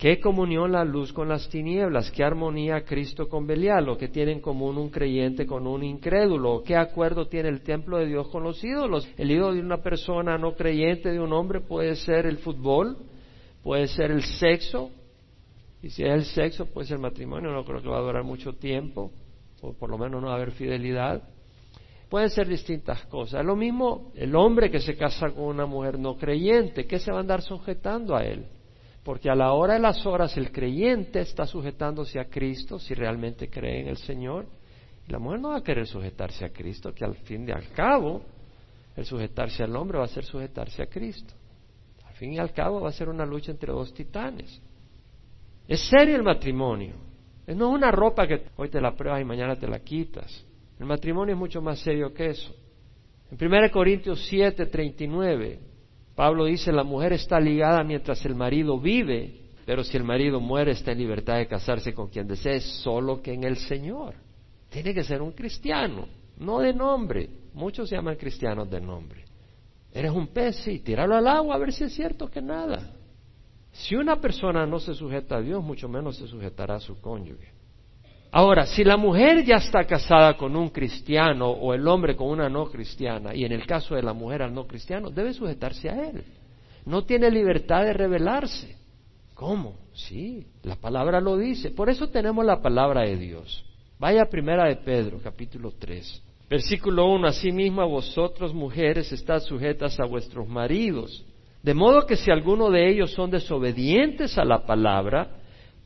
[0.01, 2.11] ¿Qué comunión la luz con las tinieblas?
[2.11, 3.87] ¿Qué armonía Cristo con Belial?
[3.91, 6.63] ¿O qué tiene en común un creyente con un incrédulo?
[6.65, 9.07] ¿Qué acuerdo tiene el templo de Dios con los ídolos?
[9.19, 12.97] El ídolo de una persona no creyente, de un hombre, puede ser el fútbol,
[13.63, 14.91] puede ser el sexo.
[15.83, 18.55] Y si es el sexo, pues el matrimonio no creo que va a durar mucho
[18.55, 19.13] tiempo,
[19.61, 21.29] o por lo menos no va a haber fidelidad.
[22.09, 23.45] Pueden ser distintas cosas.
[23.45, 27.19] Lo mismo el hombre que se casa con una mujer no creyente, ¿qué se va
[27.19, 28.47] a andar sujetando a él?
[29.03, 33.49] Porque a la hora de las horas el creyente está sujetándose a Cristo si realmente
[33.49, 34.47] cree en el Señor.
[35.09, 37.69] Y la mujer no va a querer sujetarse a Cristo, que al fin y al
[37.71, 38.23] cabo
[38.97, 41.35] el sujetarse al hombre va a ser sujetarse a Cristo.
[42.07, 44.61] Al fin y al cabo va a ser una lucha entre dos titanes.
[45.67, 46.95] Es serio el matrimonio.
[47.47, 50.45] No es una ropa que hoy te la pruebas y mañana te la quitas.
[50.79, 52.55] El matrimonio es mucho más serio que eso.
[53.31, 55.61] En 1 Corintios 7, 39,
[56.15, 60.73] Pablo dice, la mujer está ligada mientras el marido vive, pero si el marido muere
[60.73, 64.15] está en libertad de casarse con quien desee, solo que en el Señor.
[64.69, 66.07] Tiene que ser un cristiano,
[66.39, 67.29] no de nombre.
[67.55, 69.25] Muchos se llaman cristianos de nombre.
[69.93, 72.95] Eres un pez, sí, tíralo al agua a ver si es cierto que nada.
[73.73, 77.60] Si una persona no se sujeta a Dios, mucho menos se sujetará a su cónyuge.
[78.33, 82.49] Ahora, si la mujer ya está casada con un cristiano o el hombre con una
[82.49, 86.09] no cristiana, y en el caso de la mujer al no cristiano, debe sujetarse a
[86.09, 86.25] él.
[86.87, 88.77] No tiene libertad de rebelarse.
[89.35, 89.75] ¿Cómo?
[89.93, 91.71] Sí, la palabra lo dice.
[91.71, 93.65] Por eso tenemos la palabra de Dios.
[93.99, 96.23] Vaya primera de Pedro, capítulo 3.
[96.49, 97.27] Versículo 1.
[97.27, 101.25] Asimismo vosotros mujeres estad sujetas a vuestros maridos
[101.63, 105.29] de modo que si alguno de ellos son desobedientes a la palabra,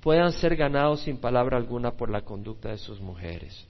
[0.05, 3.67] puedan ser ganados sin palabra alguna por la conducta de sus mujeres.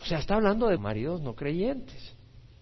[0.00, 2.14] O sea, está hablando de maridos no creyentes.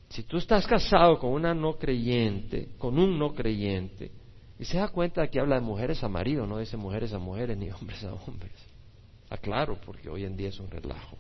[0.09, 4.11] Si tú estás casado con una no creyente, con un no creyente,
[4.59, 7.59] y se da cuenta que habla de mujeres a marido, no dice mujeres a mujeres
[7.59, 8.55] ni hombres a hombres.
[9.29, 11.19] Aclaro, porque hoy en día es un relajo.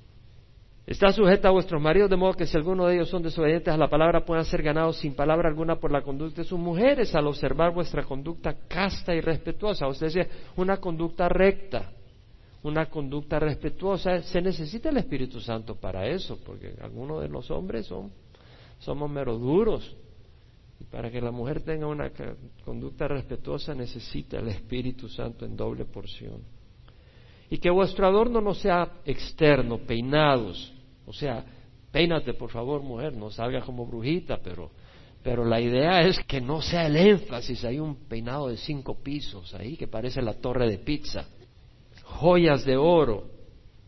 [0.86, 3.78] Está sujeta a vuestros maridos, de modo que si alguno de ellos son desobedientes a
[3.78, 7.26] la palabra, puedan ser ganados sin palabra alguna por la conducta de sus mujeres, al
[7.26, 9.86] observar vuestra conducta casta y respetuosa.
[9.86, 11.90] O sea, una conducta recta,
[12.62, 14.20] una conducta respetuosa.
[14.24, 18.12] Se necesita el Espíritu Santo para eso, porque algunos de los hombres son,
[18.78, 19.96] somos mero duros.
[20.78, 22.10] Y para que la mujer tenga una
[22.62, 26.42] conducta respetuosa necesita el Espíritu Santo en doble porción.
[27.48, 30.73] Y que vuestro adorno no sea externo, peinados,
[31.06, 31.44] o sea,
[31.90, 34.70] peínate por favor, mujer, no salga como brujita, pero,
[35.22, 37.64] pero la idea es que no sea el énfasis.
[37.64, 41.26] Hay un peinado de cinco pisos ahí que parece la torre de pizza.
[42.02, 43.30] Joyas de oro.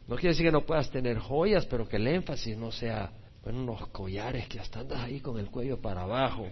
[0.06, 3.10] No quiere decir que no puedas tener joyas, pero que el énfasis no sea
[3.42, 6.46] bueno, unos collares que hasta andas ahí con el cuello para abajo.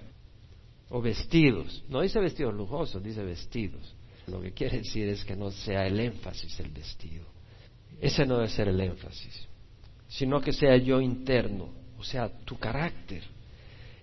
[0.91, 1.85] O vestidos.
[1.89, 3.95] No dice vestidos lujosos, dice vestidos.
[4.27, 7.27] Lo que quiere decir es que no sea el énfasis el vestido.
[8.01, 9.49] Ese no debe ser el énfasis
[10.15, 13.23] sino que sea yo interno, o sea, tu carácter.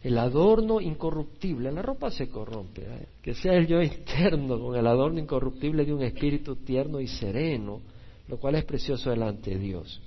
[0.03, 3.07] El adorno incorruptible, la ropa se corrompe, ¿eh?
[3.21, 7.79] que sea el yo interno con el adorno incorruptible de un espíritu tierno y sereno,
[8.27, 10.01] lo cual es precioso delante de Dios.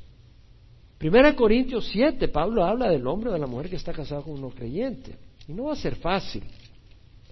[0.99, 4.43] Primera Corintios 7, Pablo habla del hombre o de la mujer que está casado con
[4.45, 5.17] un creyente.
[5.49, 6.45] Y no va a ser fácil.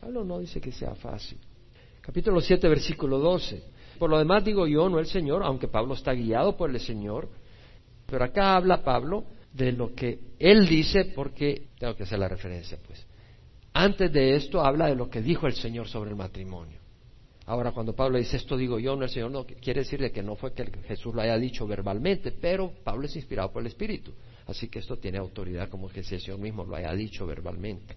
[0.00, 1.38] Pablo no dice que sea fácil.
[2.00, 3.62] Capítulo 7, versículo 12.
[3.98, 7.28] Por lo demás digo yo, no el Señor, aunque Pablo está guiado por el Señor,
[8.12, 12.78] pero acá habla Pablo de lo que él dice porque tengo que hacer la referencia,
[12.86, 13.06] pues.
[13.72, 16.78] Antes de esto habla de lo que dijo el Señor sobre el matrimonio.
[17.46, 20.36] Ahora, cuando Pablo dice esto digo yo, no el Señor, no quiere decirle que no
[20.36, 24.12] fue que Jesús lo haya dicho verbalmente, pero Pablo es inspirado por el Espíritu.
[24.46, 27.96] Así que esto tiene autoridad como que si el Señor mismo lo haya dicho verbalmente.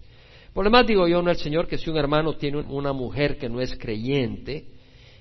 [0.54, 3.36] Por lo demás digo yo, no el Señor, que si un hermano tiene una mujer
[3.36, 4.64] que no es creyente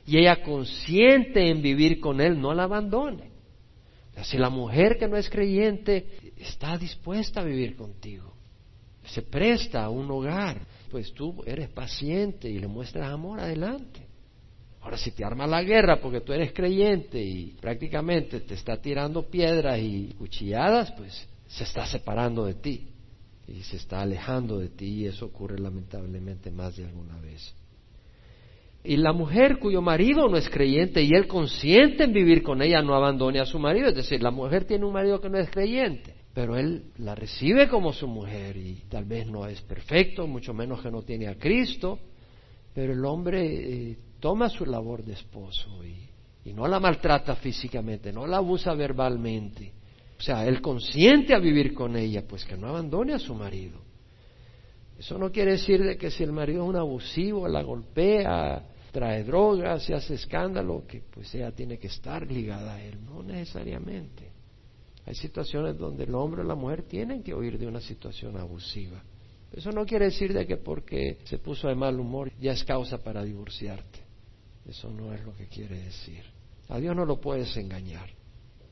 [0.08, 3.35] y ella consiente en vivir con él, no la abandone.
[4.23, 8.34] Si la mujer que no es creyente está dispuesta a vivir contigo,
[9.06, 14.08] se presta a un hogar, pues tú eres paciente y le muestras amor adelante.
[14.82, 19.23] Ahora, si te arma la guerra porque tú eres creyente y prácticamente te está tirando
[19.23, 22.88] piedras y cuchilladas, pues se está separando de ti
[23.47, 27.54] y se está alejando de ti y eso ocurre lamentablemente más de alguna vez.
[28.86, 32.82] Y la mujer cuyo marido no es creyente y él consiente en vivir con ella
[32.82, 33.88] no abandone a su marido.
[33.88, 37.67] Es decir, la mujer tiene un marido que no es creyente, pero él la recibe
[37.67, 41.36] como su mujer y tal vez no es perfecto, mucho menos que no tiene a
[41.36, 42.00] Cristo,
[42.74, 48.13] pero el hombre eh, toma su labor de esposo y, y no la maltrata físicamente,
[48.13, 49.74] no la abusa verbalmente.
[50.17, 53.80] O sea, él consiente a vivir con ella, pues que no abandone a su marido.
[54.98, 58.63] Eso no quiere decir de que si el marido es un abusivo, la golpea,
[58.95, 62.97] trae drogas y hace escándalo, que pues ella tiene que estar ligada a él.
[63.03, 64.31] No necesariamente.
[65.05, 69.03] Hay situaciones donde el hombre o la mujer tienen que huir de una situación abusiva.
[69.51, 73.03] Eso no quiere decir de que porque se puso de mal humor ya es causa
[73.03, 73.99] para divorciarte.
[74.65, 76.23] Eso no es lo que quiere decir.
[76.69, 78.10] A Dios no lo puedes engañar.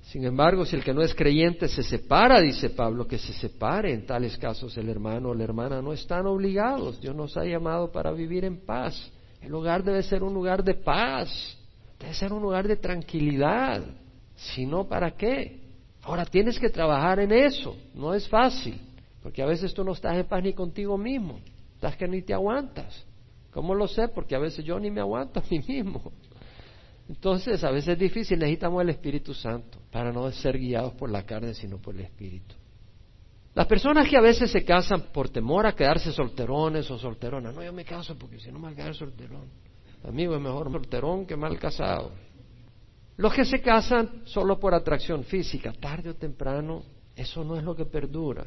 [0.04, 3.94] Sin embargo, si el que no es creyente se separa, dice Pablo, que se separe.
[3.94, 7.02] En tales casos el hermano o la hermana no están obligados.
[7.02, 9.12] Dios nos ha llamado para vivir en paz
[9.44, 11.58] El hogar debe ser un lugar de paz,
[12.00, 13.84] debe ser un lugar de tranquilidad.
[14.36, 15.60] Si no, ¿para qué?
[16.02, 18.80] Ahora tienes que trabajar en eso, no es fácil,
[19.22, 21.40] porque a veces tú no estás en paz ni contigo mismo,
[21.76, 23.06] estás que ni te aguantas.
[23.52, 24.08] ¿Cómo lo sé?
[24.08, 26.12] Porque a veces yo ni me aguanto a mí mismo.
[27.08, 31.24] Entonces, a veces es difícil, necesitamos el Espíritu Santo para no ser guiados por la
[31.24, 32.56] carne, sino por el Espíritu.
[33.56, 37.64] Las personas que a veces se casan por temor a quedarse solterones o solteronas, no,
[37.64, 39.48] yo me caso porque si no me voy a quedar solterón.
[40.04, 42.12] Amigo, es mejor solterón que mal casado.
[43.16, 46.82] Los que se casan solo por atracción física, tarde o temprano,
[47.16, 48.44] eso no es lo que perdura.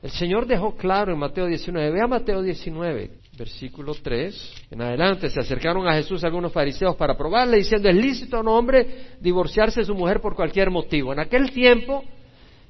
[0.00, 5.40] El Señor dejó claro en Mateo 19, vea Mateo 19, versículo 3, en adelante, se
[5.40, 9.86] acercaron a Jesús algunos fariseos para probarle, diciendo, ¿es lícito a un hombre divorciarse de
[9.86, 11.12] su mujer por cualquier motivo?
[11.12, 12.04] En aquel tiempo,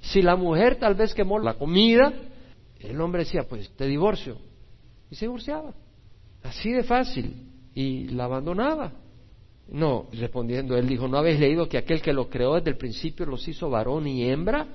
[0.01, 2.13] si la mujer tal vez quemó la comida,
[2.81, 4.39] el hombre decía, pues te divorcio.
[5.11, 5.75] Y se divorciaba.
[6.43, 7.49] Así de fácil.
[7.75, 8.93] Y la abandonaba.
[9.69, 13.25] No, respondiendo, él dijo, ¿no habéis leído que aquel que lo creó desde el principio
[13.25, 14.67] los hizo varón y hembra?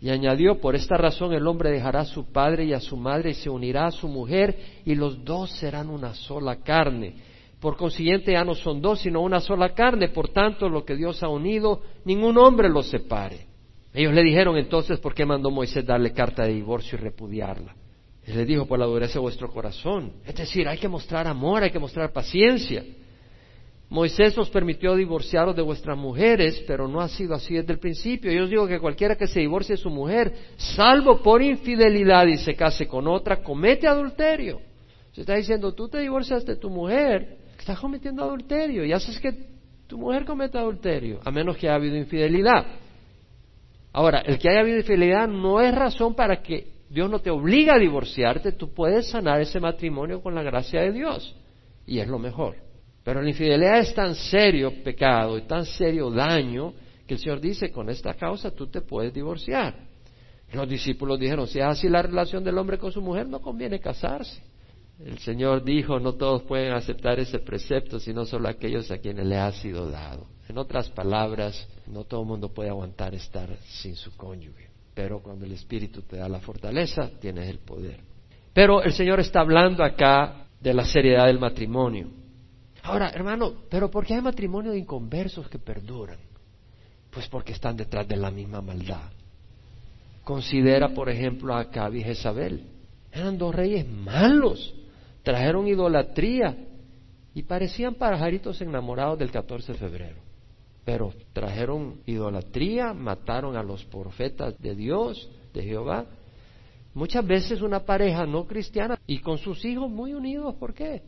[0.00, 3.30] Y añadió, por esta razón el hombre dejará a su padre y a su madre
[3.30, 4.56] y se unirá a su mujer
[4.86, 7.16] y los dos serán una sola carne.
[7.60, 10.08] Por consiguiente ya no son dos, sino una sola carne.
[10.08, 13.49] Por tanto, lo que Dios ha unido, ningún hombre lo separe.
[13.92, 17.74] Ellos le dijeron entonces, ¿por qué mandó Moisés darle carta de divorcio y repudiarla?
[18.24, 20.12] Él le dijo, por la dureza de vuestro corazón.
[20.24, 22.84] Es decir, hay que mostrar amor, hay que mostrar paciencia.
[23.88, 28.30] Moisés os permitió divorciaros de vuestras mujeres, pero no ha sido así desde el principio.
[28.30, 32.36] Yo os digo que cualquiera que se divorcie de su mujer, salvo por infidelidad y
[32.36, 34.60] se case con otra, comete adulterio.
[35.10, 39.34] Se está diciendo, tú te divorcias de tu mujer, estás cometiendo adulterio y haces que
[39.88, 42.64] tu mujer cometa adulterio, a menos que haya habido infidelidad.
[43.92, 47.70] Ahora, el que haya habido infidelidad no es razón para que Dios no te obligue
[47.70, 51.36] a divorciarte, tú puedes sanar ese matrimonio con la gracia de Dios
[51.86, 52.56] y es lo mejor.
[53.02, 56.72] Pero la infidelidad es tan serio pecado y tan serio daño
[57.06, 59.74] que el Señor dice, con esta causa tú te puedes divorciar.
[60.52, 63.78] Los discípulos dijeron, si es así la relación del hombre con su mujer, no conviene
[63.80, 64.42] casarse.
[65.04, 69.38] El Señor dijo, no todos pueden aceptar ese precepto, sino solo aquellos a quienes le
[69.38, 70.26] ha sido dado.
[70.48, 75.46] En otras palabras, no todo el mundo puede aguantar estar sin su cónyuge, pero cuando
[75.46, 78.00] el Espíritu te da la fortaleza, tienes el poder.
[78.52, 82.08] Pero el Señor está hablando acá de la seriedad del matrimonio.
[82.82, 86.18] Ahora, hermano, ¿pero por qué hay matrimonio de inconversos que perduran?
[87.10, 89.10] Pues porque están detrás de la misma maldad.
[90.24, 92.04] Considera, por ejemplo, a Acab y.
[93.12, 94.74] Eran dos reyes malos.
[95.30, 96.56] Trajeron idolatría
[97.34, 100.16] y parecían pajaritos enamorados del 14 de febrero.
[100.84, 106.04] Pero trajeron idolatría, mataron a los profetas de Dios, de Jehová.
[106.94, 111.00] Muchas veces una pareja no cristiana y con sus hijos muy unidos, ¿por qué?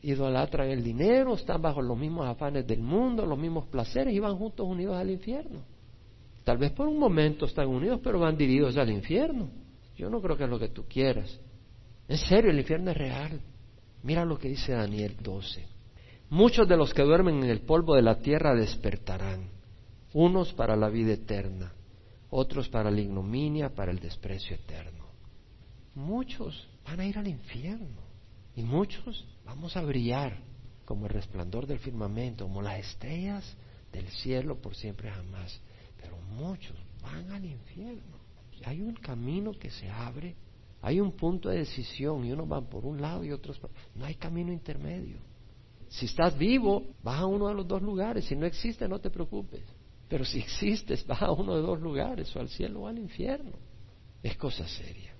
[0.00, 4.38] idolatran el dinero, están bajo los mismos afanes del mundo, los mismos placeres y van
[4.38, 5.60] juntos unidos al infierno.
[6.44, 9.50] Tal vez por un momento están unidos, pero van dirigidos al infierno.
[9.98, 11.38] Yo no creo que es lo que tú quieras.
[12.08, 13.40] En serio, el infierno es real.
[14.06, 15.66] Mira lo que dice Daniel 12.
[16.30, 19.50] Muchos de los que duermen en el polvo de la tierra despertarán,
[20.12, 21.72] unos para la vida eterna,
[22.30, 25.06] otros para la ignominia, para el desprecio eterno.
[25.96, 28.00] Muchos van a ir al infierno
[28.54, 30.38] y muchos vamos a brillar
[30.84, 33.56] como el resplandor del firmamento, como las estrellas
[33.90, 35.60] del cielo por siempre jamás.
[36.00, 38.20] Pero muchos van al infierno.
[38.66, 40.36] Hay un camino que se abre,
[40.82, 43.70] hay un punto de decisión y unos van por un lado y otros por...
[43.94, 45.18] No hay camino intermedio.
[45.88, 48.24] Si estás vivo, vas a uno de los dos lugares.
[48.24, 49.62] Si no existe, no te preocupes.
[50.08, 53.52] Pero si existes, vas a uno de dos lugares, o al cielo o al infierno.
[54.22, 55.14] Es cosa seria.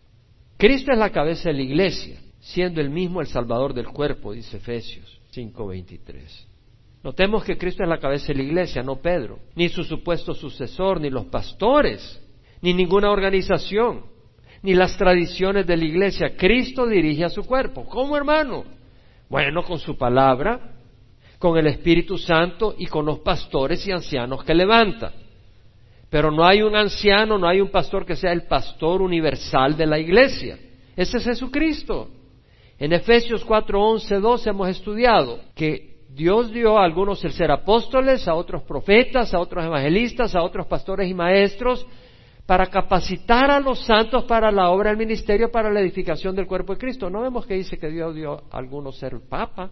[0.57, 4.59] Cristo es la cabeza de la iglesia siendo el mismo el Salvador del cuerpo, dice
[4.59, 6.47] Efesios 5:23.
[7.03, 11.01] Notemos que Cristo es la cabeza de la iglesia, no Pedro, ni su supuesto sucesor,
[11.01, 12.21] ni los pastores,
[12.62, 14.07] ni ninguna organización,
[14.67, 16.37] ni las tradiciones de la iglesia.
[16.37, 17.85] Cristo dirige a su cuerpo.
[17.85, 18.64] ¿Cómo, hermano?
[19.29, 20.73] Bueno, con su palabra,
[21.39, 25.12] con el Espíritu Santo y con los pastores y ancianos que levanta.
[26.11, 29.87] Pero no hay un anciano, no hay un pastor que sea el pastor universal de
[29.87, 30.59] la iglesia.
[30.97, 32.09] Ese es Jesucristo.
[32.77, 38.27] En Efesios 4, 11, 12 hemos estudiado que Dios dio a algunos el ser apóstoles,
[38.27, 41.87] a otros profetas, a otros evangelistas, a otros pastores y maestros,
[42.47, 46.72] para capacitar a los santos para la obra del ministerio, para la edificación del cuerpo
[46.72, 47.11] de Cristo.
[47.11, 49.68] No vemos que dice que Dios dio a algunos ser papa.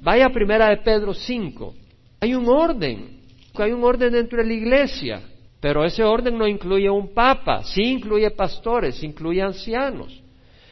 [0.00, 1.74] Vaya primera de Pedro 5.
[2.20, 3.20] Hay un orden,
[3.54, 5.22] hay un orden dentro de la iglesia,
[5.60, 10.20] pero ese orden no incluye un papa, sí incluye pastores, incluye ancianos.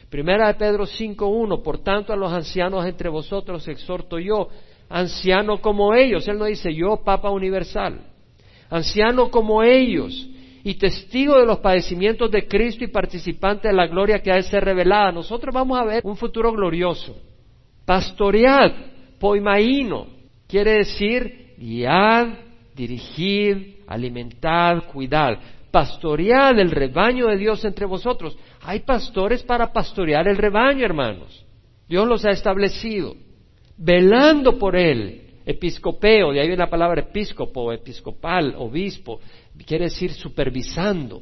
[0.09, 4.49] Primera de Pedro 5.1, por tanto a los ancianos entre vosotros exhorto yo,
[4.89, 8.01] anciano como ellos, él no dice yo, Papa Universal,
[8.69, 10.29] anciano como ellos,
[10.63, 14.43] y testigo de los padecimientos de Cristo y participante de la gloria que ha de
[14.43, 15.11] ser revelada.
[15.11, 17.17] Nosotros vamos a ver un futuro glorioso.
[17.85, 18.71] Pastoread,
[19.19, 20.07] poimaíno,
[20.47, 22.27] quiere decir guiad,
[22.73, 25.37] dirigid, alimentad, cuidad.
[25.69, 28.37] Pastoread el rebaño de Dios entre vosotros.
[28.61, 31.45] Hay pastores para pastorear el rebaño, hermanos.
[31.89, 33.15] Dios los ha establecido.
[33.77, 35.22] Velando por él.
[35.45, 39.19] Episcopeo, de ahí viene la palabra episcopo, episcopal, obispo.
[39.65, 41.21] Quiere decir supervisando.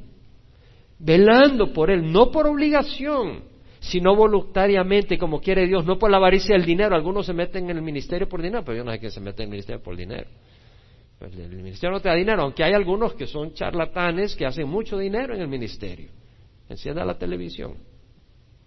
[1.00, 3.44] Velando por él, no por obligación,
[3.80, 6.96] sino voluntariamente, como quiere Dios, no por la avaricia del dinero.
[6.96, 9.42] Algunos se meten en el ministerio por dinero, pero yo no sé quién se mete
[9.42, 10.30] en el ministerio por dinero.
[11.18, 14.68] Pues el ministerio no te da dinero, aunque hay algunos que son charlatanes que hacen
[14.68, 16.10] mucho dinero en el ministerio.
[16.70, 17.76] Encienda la televisión,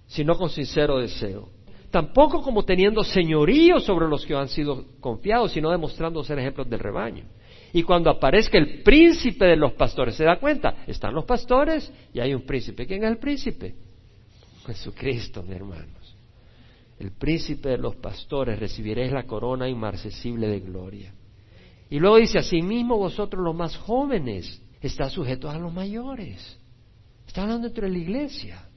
[0.06, 1.48] sino con sincero deseo.
[1.94, 6.80] Tampoco como teniendo señorío sobre los que han sido confiados, sino demostrando ser ejemplos del
[6.80, 7.22] rebaño.
[7.72, 10.82] Y cuando aparezca el príncipe de los pastores, ¿se da cuenta?
[10.88, 12.84] Están los pastores y hay un príncipe.
[12.84, 13.76] ¿Quién es el príncipe?
[14.66, 16.16] Jesucristo, mi hermanos.
[16.98, 21.14] El príncipe de los pastores recibiréis la corona inmarcesible de gloria.
[21.90, 26.58] Y luego dice, asimismo vosotros los más jóvenes, está sujetos a los mayores.
[27.24, 28.68] Está hablando dentro de la iglesia.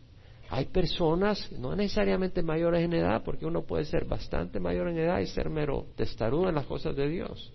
[0.49, 5.19] Hay personas, no necesariamente mayores en edad, porque uno puede ser bastante mayor en edad
[5.19, 7.51] y ser mero testarudo en las cosas de Dios.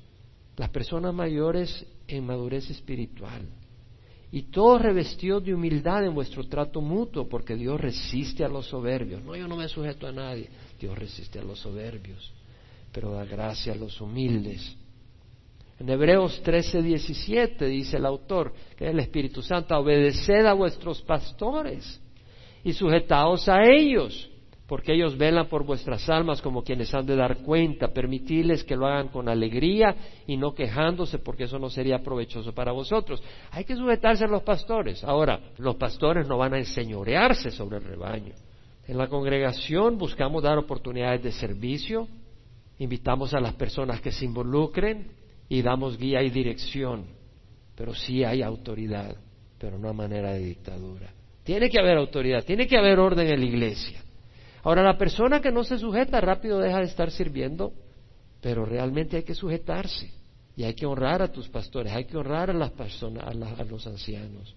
[0.56, 3.48] Las personas mayores en madurez espiritual.
[4.30, 9.22] Y todos revestidos de humildad en vuestro trato mutuo, porque Dios resiste a los soberbios.
[9.22, 10.48] No, yo no me sujeto a nadie.
[10.78, 12.32] Dios resiste a los soberbios,
[12.92, 14.76] pero da gracia a los humildes.
[15.78, 21.00] En Hebreos 13, 17 dice el autor, que es el Espíritu Santo, obedeced a vuestros
[21.02, 22.01] pastores
[22.64, 24.30] y sujetaos a ellos,
[24.66, 28.86] porque ellos velan por vuestras almas como quienes han de dar cuenta, permitirles que lo
[28.86, 29.94] hagan con alegría
[30.26, 33.22] y no quejándose, porque eso no sería provechoso para vosotros.
[33.50, 35.04] Hay que sujetarse a los pastores.
[35.04, 38.34] Ahora, los pastores no van a enseñorearse sobre el rebaño.
[38.86, 42.08] En la congregación buscamos dar oportunidades de servicio,
[42.78, 47.04] invitamos a las personas que se involucren, y damos guía y dirección,
[47.76, 49.14] pero sí hay autoridad,
[49.58, 51.12] pero no a manera de dictadura.
[51.44, 54.02] Tiene que haber autoridad, tiene que haber orden en la iglesia.
[54.62, 57.72] Ahora, la persona que no se sujeta rápido deja de estar sirviendo,
[58.40, 60.12] pero realmente hay que sujetarse
[60.56, 63.86] y hay que honrar a tus pastores, hay que honrar a las personas, a, los
[63.86, 64.54] ancianos.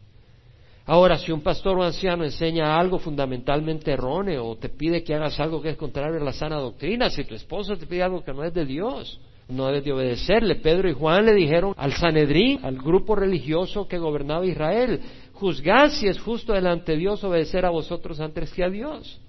[0.85, 5.39] Ahora, si un pastor o anciano enseña algo fundamentalmente erróneo o te pide que hagas
[5.39, 8.33] algo que es contrario a la sana doctrina, si tu esposo te pide algo que
[8.33, 10.55] no es de Dios, no debe de obedecerle.
[10.55, 15.01] Pedro y Juan le dijeron al Sanedrín, al grupo religioso que gobernaba Israel,
[15.35, 19.19] juzgad si es justo delante de Dios obedecer a vosotros antes que a Dios.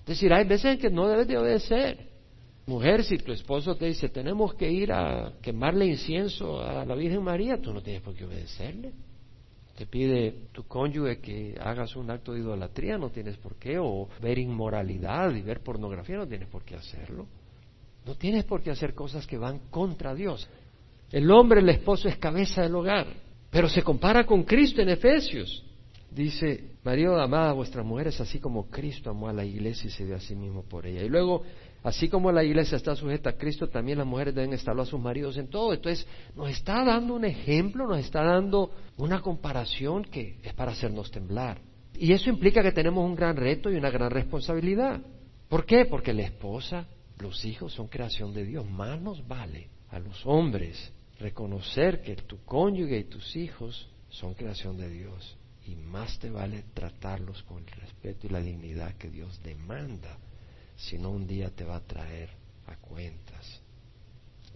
[0.00, 2.08] Es decir, hay veces en que no debes de obedecer.
[2.66, 7.22] Mujer, si tu esposo te dice, tenemos que ir a quemarle incienso a la Virgen
[7.22, 8.92] María, tú no tienes por qué obedecerle.
[9.76, 14.08] Te pide tu cónyuge que hagas un acto de idolatría, no tienes por qué, o
[14.20, 17.26] ver inmoralidad y ver pornografía, no tienes por qué hacerlo.
[18.04, 20.48] No tienes por qué hacer cosas que van contra Dios.
[21.12, 23.06] El hombre, el esposo, es cabeza del hogar,
[23.56, 25.64] pero se compara con Cristo en Efesios.
[26.10, 30.04] Dice, María, amada a vuestras mujeres, así como Cristo amó a la iglesia y se
[30.04, 31.02] dio a sí mismo por ella.
[31.02, 31.42] Y luego,
[31.82, 35.00] así como la iglesia está sujeta a Cristo, también las mujeres deben estarlo a sus
[35.00, 35.72] maridos en todo.
[35.72, 41.10] Entonces, nos está dando un ejemplo, nos está dando una comparación que es para hacernos
[41.10, 41.58] temblar.
[41.94, 45.00] Y eso implica que tenemos un gran reto y una gran responsabilidad.
[45.48, 45.86] ¿Por qué?
[45.86, 46.86] Porque la esposa
[47.20, 48.68] los hijos son creación de Dios.
[48.68, 54.76] Más nos vale a los hombres reconocer que tu cónyuge y tus hijos son creación
[54.76, 55.36] de Dios.
[55.66, 60.16] Y más te vale tratarlos con el respeto y la dignidad que Dios demanda,
[60.76, 62.30] si no un día te va a traer
[62.66, 63.60] a cuentas.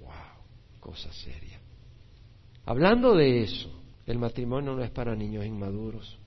[0.00, 0.10] ¡Wow!
[0.78, 1.58] Cosa seria.
[2.64, 3.70] Hablando de eso,
[4.06, 6.18] el matrimonio no es para niños inmaduros.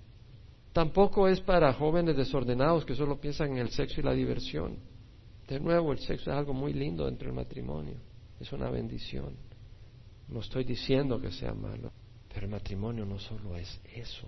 [0.73, 4.77] Tampoco es para jóvenes desordenados que solo piensan en el sexo y la diversión.
[5.47, 7.95] De nuevo, el sexo es algo muy lindo dentro del matrimonio,
[8.39, 9.36] es una bendición.
[10.34, 11.91] No estoy diciendo que sea malo,
[12.34, 14.27] pero el matrimonio no solo es eso.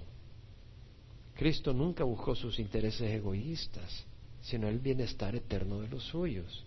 [1.34, 4.06] Cristo nunca buscó sus intereses egoístas,
[4.40, 6.64] sino el bienestar eterno de los suyos.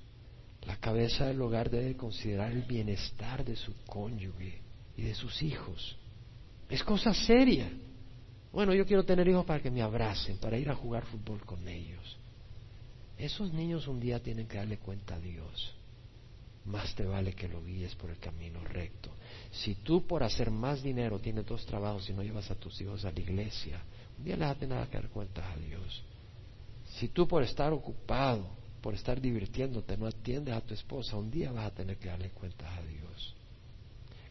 [0.66, 4.60] La cabeza del hogar debe considerar el bienestar de su cónyuge
[4.96, 5.96] y de sus hijos.
[6.68, 7.70] Es cosa seria.
[8.52, 11.68] Bueno, yo quiero tener hijos para que me abracen, para ir a jugar fútbol con
[11.68, 12.18] ellos.
[13.16, 15.77] Esos niños un día tienen que darle cuenta a Dios.
[16.64, 19.10] Más te vale que lo guíes por el camino recto.
[19.50, 23.04] Si tú por hacer más dinero tienes dos trabajos y no llevas a tus hijos
[23.04, 23.80] a la iglesia,
[24.18, 26.02] un día les vas a tener que dar cuenta a Dios.
[26.98, 28.46] Si tú por estar ocupado,
[28.80, 32.30] por estar divirtiéndote, no atiendes a tu esposa, un día vas a tener que darle
[32.30, 33.34] cuentas a Dios.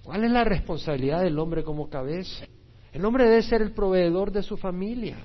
[0.03, 2.45] ¿Cuál es la responsabilidad del hombre como cabeza?
[2.93, 5.17] El hombre debe ser el proveedor de su familia,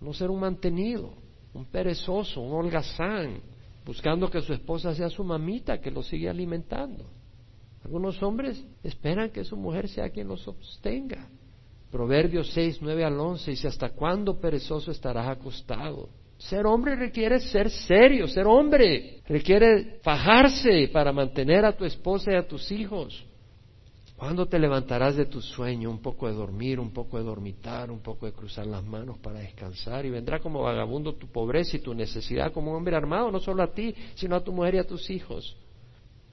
[0.00, 1.14] no ser un mantenido,
[1.52, 3.40] un perezoso, un holgazán,
[3.86, 7.08] buscando que su esposa sea su mamita que lo sigue alimentando.
[7.84, 11.28] Algunos hombres esperan que su mujer sea quien los sostenga.
[11.88, 16.08] Proverbios 6, 9 al 11 dice, ¿hasta cuándo perezoso estarás acostado?
[16.36, 19.22] Ser hombre requiere ser serio, ser hombre.
[19.28, 23.24] Requiere fajarse para mantener a tu esposa y a tus hijos.
[24.16, 25.90] ¿Cuándo te levantarás de tu sueño?
[25.90, 29.40] Un poco de dormir, un poco de dormitar, un poco de cruzar las manos para
[29.40, 33.62] descansar y vendrá como vagabundo tu pobreza y tu necesidad como hombre armado, no solo
[33.62, 35.54] a ti, sino a tu mujer y a tus hijos.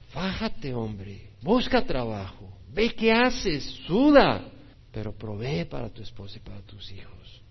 [0.08, 4.50] Fájate, hombre, busca trabajo, ve qué haces, suda,
[4.90, 7.42] pero provee para tu esposa y para tus hijos.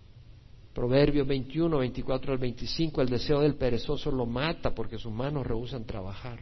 [0.73, 5.86] Proverbios 21, 24 al 25, el deseo del perezoso lo mata porque sus manos rehusan
[5.86, 6.39] trabajar.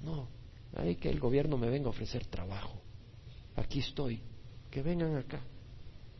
[0.00, 0.28] No,
[0.74, 2.81] hay que el gobierno me venga a ofrecer trabajo
[3.56, 4.20] aquí estoy,
[4.70, 5.40] que vengan acá.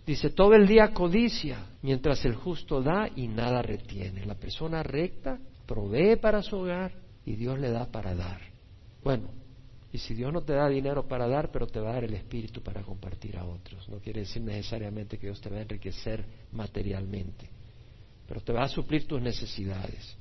[0.06, 4.26] Dice, todo el día codicia, mientras el justo da y nada retiene.
[4.26, 6.92] La persona recta provee para su hogar
[7.24, 8.40] y Dios le da para dar.
[9.04, 9.28] Bueno,
[9.92, 12.14] y si Dios no te da dinero para dar, pero te va a dar el
[12.14, 13.88] espíritu para compartir a otros.
[13.88, 17.48] No quiere decir necesariamente que Dios te va a enriquecer materialmente,
[18.26, 20.16] pero te va a suplir tus necesidades.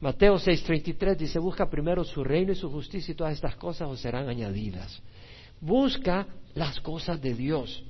[0.00, 4.00] Mateo 6:33 dice, busca primero su reino y su justicia y todas estas cosas os
[4.00, 5.02] serán añadidas.
[5.60, 7.84] Busca las cosas de Dios.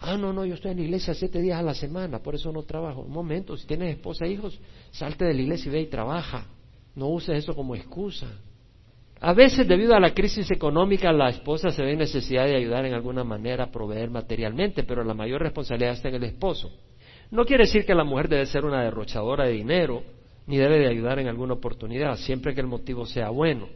[0.00, 2.52] Ah, no, no, yo estoy en la iglesia siete días a la semana, por eso
[2.52, 3.02] no trabajo.
[3.02, 4.58] Un momento, si tienes esposa e hijos,
[4.90, 6.46] salte de la iglesia y ve y trabaja.
[6.94, 8.28] No uses eso como excusa.
[9.20, 12.84] A veces, debido a la crisis económica, la esposa se ve en necesidad de ayudar
[12.84, 16.70] en alguna manera a proveer materialmente, pero la mayor responsabilidad está en el esposo.
[17.30, 20.02] No quiere decir que la mujer debe ser una derrochadora de dinero,
[20.46, 23.68] ni debe de ayudar en alguna oportunidad, siempre que el motivo sea bueno.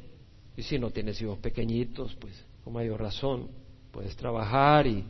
[0.57, 3.49] Y si no tienes hijos pequeñitos, pues con mayor razón
[3.91, 5.05] puedes trabajar y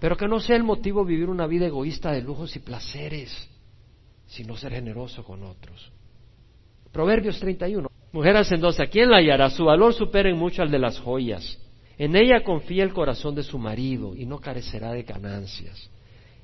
[0.00, 3.48] pero que no sea el motivo vivir una vida egoísta de lujos y placeres,
[4.26, 5.90] sino ser generoso con otros.
[6.92, 7.88] Proverbios 31.
[8.12, 9.50] Mujer hacendosa, ¿quién la hallará?
[9.50, 11.58] Su valor supera en mucho al de las joyas.
[11.98, 15.90] En ella confía el corazón de su marido y no carecerá de ganancias.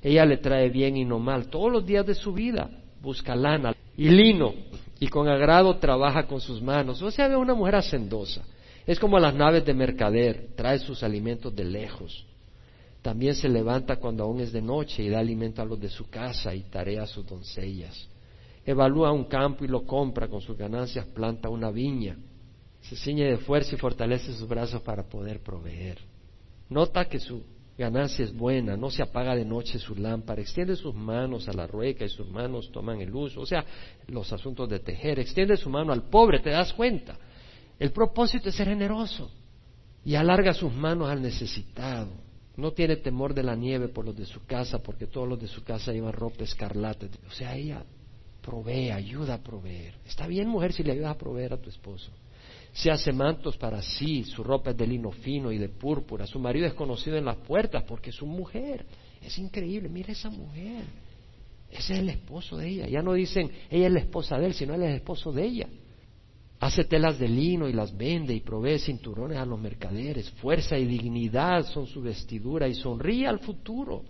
[0.01, 2.69] Ella le trae bien y no mal todos los días de su vida.
[3.01, 4.53] Busca lana y lino
[4.99, 7.01] y con agrado trabaja con sus manos.
[7.01, 8.43] O sea, ve una mujer hacendosa.
[8.85, 12.25] Es como las naves de mercader, trae sus alimentos de lejos.
[13.01, 16.09] También se levanta cuando aún es de noche y da alimento a los de su
[16.09, 18.07] casa y tarea a sus doncellas.
[18.65, 22.17] Evalúa un campo y lo compra, con sus ganancias planta una viña.
[22.81, 25.99] Se ciñe de fuerza y fortalece sus brazos para poder proveer.
[26.69, 27.43] Nota que su
[27.77, 31.67] ganancia es buena, no se apaga de noche su lámpara, extiende sus manos a la
[31.67, 33.65] rueca y sus manos toman el uso, o sea,
[34.07, 37.17] los asuntos de tejer, extiende su mano al pobre, te das cuenta.
[37.79, 39.29] El propósito es ser generoso
[40.03, 42.09] y alarga sus manos al necesitado.
[42.57, 45.47] No tiene temor de la nieve por los de su casa, porque todos los de
[45.47, 47.07] su casa llevan ropa escarlata.
[47.27, 47.83] O sea, ella
[48.41, 49.95] provee, ayuda a proveer.
[50.05, 52.11] Está bien, mujer, si le ayudas a proveer a tu esposo.
[52.71, 56.27] Se hace mantos para sí, su ropa es de lino fino y de púrpura.
[56.27, 58.85] Su marido es conocido en las puertas porque es su mujer.
[59.21, 60.83] Es increíble, mira esa mujer.
[61.71, 62.87] Ese es el esposo de ella.
[62.87, 65.45] Ya no dicen ella es la esposa de él, sino él es el esposo de
[65.45, 65.67] ella.
[66.65, 70.31] Hace telas de lino y las vende y provee cinturones a los mercaderes.
[70.41, 74.01] Fuerza y dignidad son su vestidura y sonríe al futuro.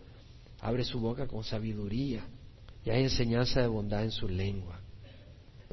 [0.61, 2.25] Abre su boca con sabiduría
[2.85, 4.79] y hay enseñanza de bondad en su lengua.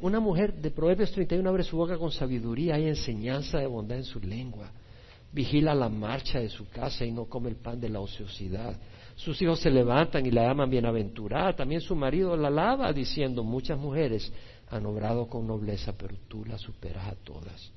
[0.00, 4.04] Una mujer de Proverbios 31 abre su boca con sabiduría, hay enseñanza de bondad en
[4.04, 4.72] su lengua.
[5.30, 8.76] Vigila la marcha de su casa y no come el pan de la ociosidad.
[9.14, 11.54] Sus hijos se levantan y la llaman bienaventurada.
[11.54, 14.32] También su marido la alaba diciendo, muchas mujeres
[14.72, 17.70] han obrado con nobleza, pero tú la superas a todas.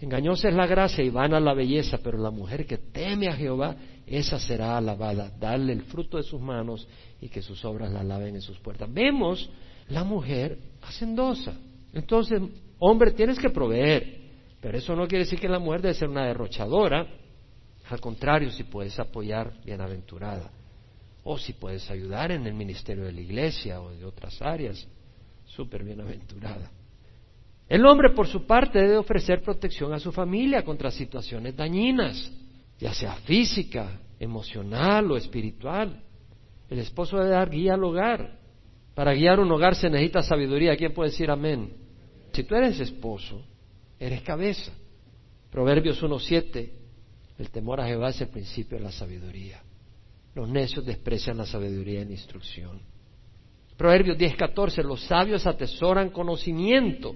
[0.00, 3.74] Engañosa es la gracia y vana la belleza, pero la mujer que teme a Jehová,
[4.06, 5.32] esa será alabada.
[5.40, 6.86] Darle el fruto de sus manos
[7.20, 8.88] y que sus obras la alaben en sus puertas.
[8.92, 9.50] Vemos
[9.88, 11.54] la mujer hacendosa.
[11.92, 12.40] Entonces,
[12.78, 14.20] hombre, tienes que proveer,
[14.60, 17.04] pero eso no quiere decir que la mujer debe ser una derrochadora.
[17.90, 20.52] Al contrario, si puedes apoyar, bienaventurada.
[21.24, 24.86] O si puedes ayudar en el ministerio de la iglesia o de otras áreas,
[25.48, 26.70] súper bienaventurada.
[27.68, 32.32] El hombre, por su parte, debe ofrecer protección a su familia contra situaciones dañinas,
[32.78, 36.02] ya sea física, emocional o espiritual.
[36.70, 38.38] El esposo debe dar guía al hogar.
[38.94, 40.76] Para guiar un hogar se necesita sabiduría.
[40.76, 41.72] ¿Quién puede decir amén?
[42.32, 43.44] Si tú eres esposo,
[43.98, 44.72] eres cabeza.
[45.50, 46.70] Proverbios 1.7,
[47.38, 49.62] el temor a Jehová es el principio de la sabiduría.
[50.34, 52.80] Los necios desprecian la sabiduría la instrucción.
[53.78, 57.14] Proverbios 10:14, los sabios atesoran conocimiento,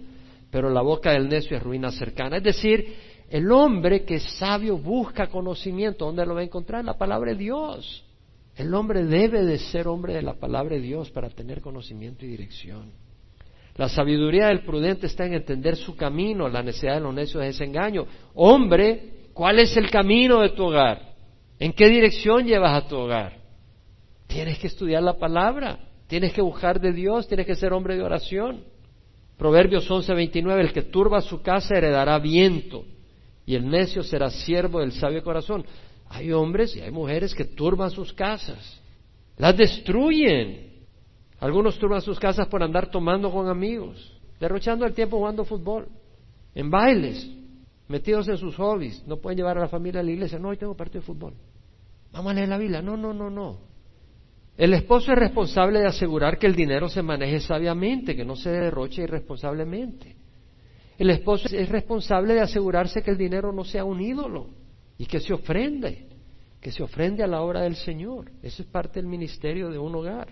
[0.48, 2.36] pero la boca del necio es ruina cercana.
[2.36, 2.94] Es decir,
[3.28, 6.06] el hombre que es sabio busca conocimiento.
[6.06, 6.80] ¿Dónde lo va a encontrar?
[6.80, 8.04] En la palabra de Dios.
[8.54, 12.28] El hombre debe de ser hombre de la palabra de Dios para tener conocimiento y
[12.28, 12.92] dirección.
[13.74, 17.60] La sabiduría del prudente está en entender su camino, la necesidad de los necios es
[17.60, 18.06] engaño.
[18.34, 21.14] Hombre, ¿cuál es el camino de tu hogar?
[21.58, 23.38] ¿En qué dirección llevas a tu hogar?
[24.28, 25.78] Tienes que estudiar la palabra,
[26.12, 28.64] tienes que buscar de Dios, tienes que ser hombre de oración.
[29.38, 32.84] Proverbios 11:29, el que turba su casa heredará viento
[33.46, 35.64] y el necio será siervo del sabio corazón.
[36.10, 38.78] Hay hombres y hay mujeres que turban sus casas,
[39.38, 40.84] las destruyen,
[41.40, 45.88] algunos turban sus casas por andar tomando con amigos, derrochando el tiempo jugando fútbol,
[46.54, 47.26] en bailes,
[47.88, 49.02] metidos en sus hobbies.
[49.06, 50.38] No pueden llevar a la familia a la iglesia.
[50.38, 51.32] No, hoy tengo partido de fútbol.
[52.12, 52.82] Vamos a leer la Biblia.
[52.82, 53.71] No, no, no, no.
[54.62, 58.48] El esposo es responsable de asegurar que el dinero se maneje sabiamente, que no se
[58.48, 60.14] derroche irresponsablemente.
[60.96, 64.50] El esposo es responsable de asegurarse que el dinero no sea un ídolo
[64.96, 66.06] y que se ofrende,
[66.60, 68.30] que se ofrende a la obra del Señor.
[68.40, 70.28] Eso es parte del ministerio de un hogar.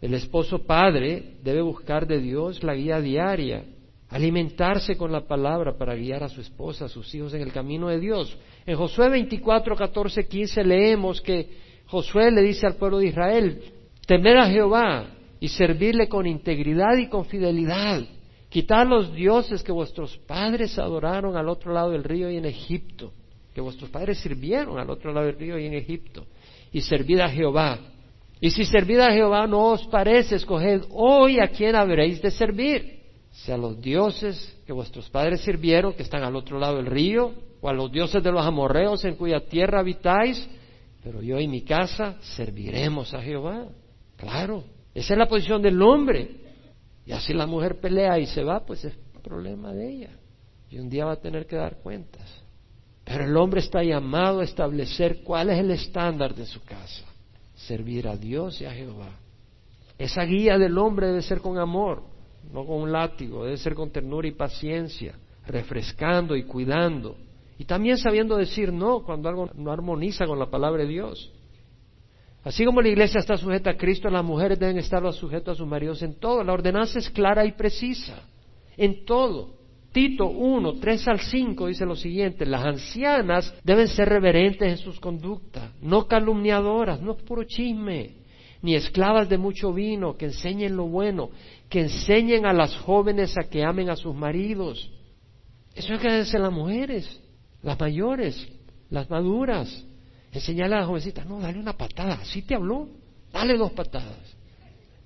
[0.00, 3.66] El esposo padre debe buscar de Dios la guía diaria,
[4.08, 7.88] alimentarse con la palabra para guiar a su esposa, a sus hijos en el camino
[7.88, 8.34] de Dios.
[8.64, 13.62] En Josué 24, 14, 15 leemos que Josué le dice al pueblo de Israel,
[14.06, 15.06] temer a Jehová
[15.40, 18.02] y servirle con integridad y con fidelidad.
[18.50, 23.12] Quitar los dioses que vuestros padres adoraron al otro lado del río y en Egipto,
[23.54, 26.26] que vuestros padres sirvieron al otro lado del río y en Egipto,
[26.72, 27.78] y servir a Jehová.
[28.40, 33.00] Y si servid a Jehová no os parece, escoged hoy a quién habréis de servir.
[33.32, 37.68] Sea los dioses que vuestros padres sirvieron, que están al otro lado del río, o
[37.68, 40.48] a los dioses de los amorreos en cuya tierra habitáis,
[41.08, 43.66] pero yo y mi casa serviremos a Jehová.
[44.18, 46.28] Claro, esa es la posición del hombre.
[47.06, 48.92] Y así la mujer pelea y se va, pues es
[49.22, 50.10] problema de ella.
[50.68, 52.44] Y un día va a tener que dar cuentas.
[53.06, 57.06] Pero el hombre está llamado a establecer cuál es el estándar de su casa
[57.54, 59.08] servir a Dios y a Jehová.
[59.96, 62.02] Esa guía del hombre debe ser con amor,
[62.52, 65.14] no con un látigo, debe ser con ternura y paciencia,
[65.46, 67.16] refrescando y cuidando.
[67.58, 71.32] Y también sabiendo decir no cuando algo no armoniza con la palabra de Dios.
[72.44, 75.66] Así como la iglesia está sujeta a Cristo, las mujeres deben estar sujetas a sus
[75.66, 76.44] maridos en todo.
[76.44, 78.22] La ordenanza es clara y precisa,
[78.76, 79.58] en todo.
[79.92, 85.00] Tito 1, 3 al 5 dice lo siguiente, las ancianas deben ser reverentes en sus
[85.00, 88.16] conductas, no calumniadoras, no puro chisme,
[88.62, 91.30] ni esclavas de mucho vino, que enseñen lo bueno,
[91.68, 94.90] que enseñen a las jóvenes a que amen a sus maridos.
[95.74, 97.20] Eso es que deben las mujeres,
[97.62, 98.48] las mayores,
[98.90, 99.84] las maduras.
[100.32, 102.88] Enseñarle a las jovencitas, no, dale una patada, así te habló,
[103.32, 104.36] dale dos patadas.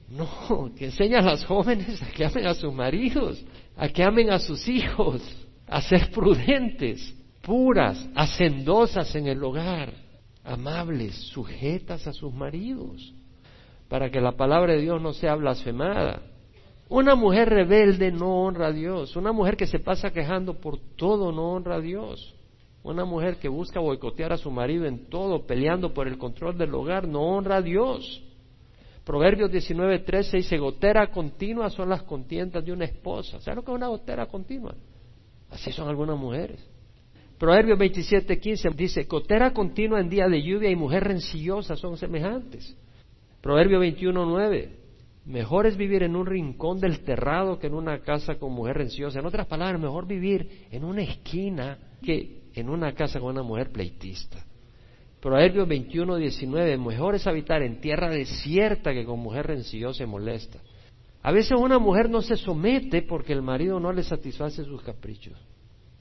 [0.08, 3.42] No, que enseña a las jóvenes a que amen a sus maridos,
[3.76, 5.22] a que amen a sus hijos,
[5.66, 9.92] a ser prudentes, puras, hacendosas en el hogar,
[10.44, 13.14] amables, sujetas a sus maridos,
[13.88, 16.22] para que la palabra de Dios no sea blasfemada.
[16.88, 19.16] Una mujer rebelde no honra a Dios.
[19.16, 22.34] Una mujer que se pasa quejando por todo no honra a Dios.
[22.82, 26.74] Una mujer que busca boicotear a su marido en todo, peleando por el control del
[26.74, 28.22] hogar, no honra a Dios.
[29.04, 33.40] Proverbios 19:13 dice, gotera continua son las contiendas de una esposa.
[33.40, 34.74] ¿Sabes lo que es una gotera continua?
[35.50, 36.64] Así son algunas mujeres.
[37.38, 42.76] Proverbios 27:15 dice, gotera continua en día de lluvia y mujer rencillosa son semejantes.
[43.40, 44.68] Proverbio 21:9,
[45.26, 49.18] mejor es vivir en un rincón del terrado que en una casa con mujer rencillosa.
[49.18, 53.70] En otras palabras, mejor vivir en una esquina que en una casa con una mujer
[53.70, 54.44] pleitista.
[55.20, 60.58] Proverbios 21, 19, mejor es habitar en tierra desierta que con mujer rencillosa y molesta.
[61.22, 65.34] A veces una mujer no se somete porque el marido no le satisface sus caprichos.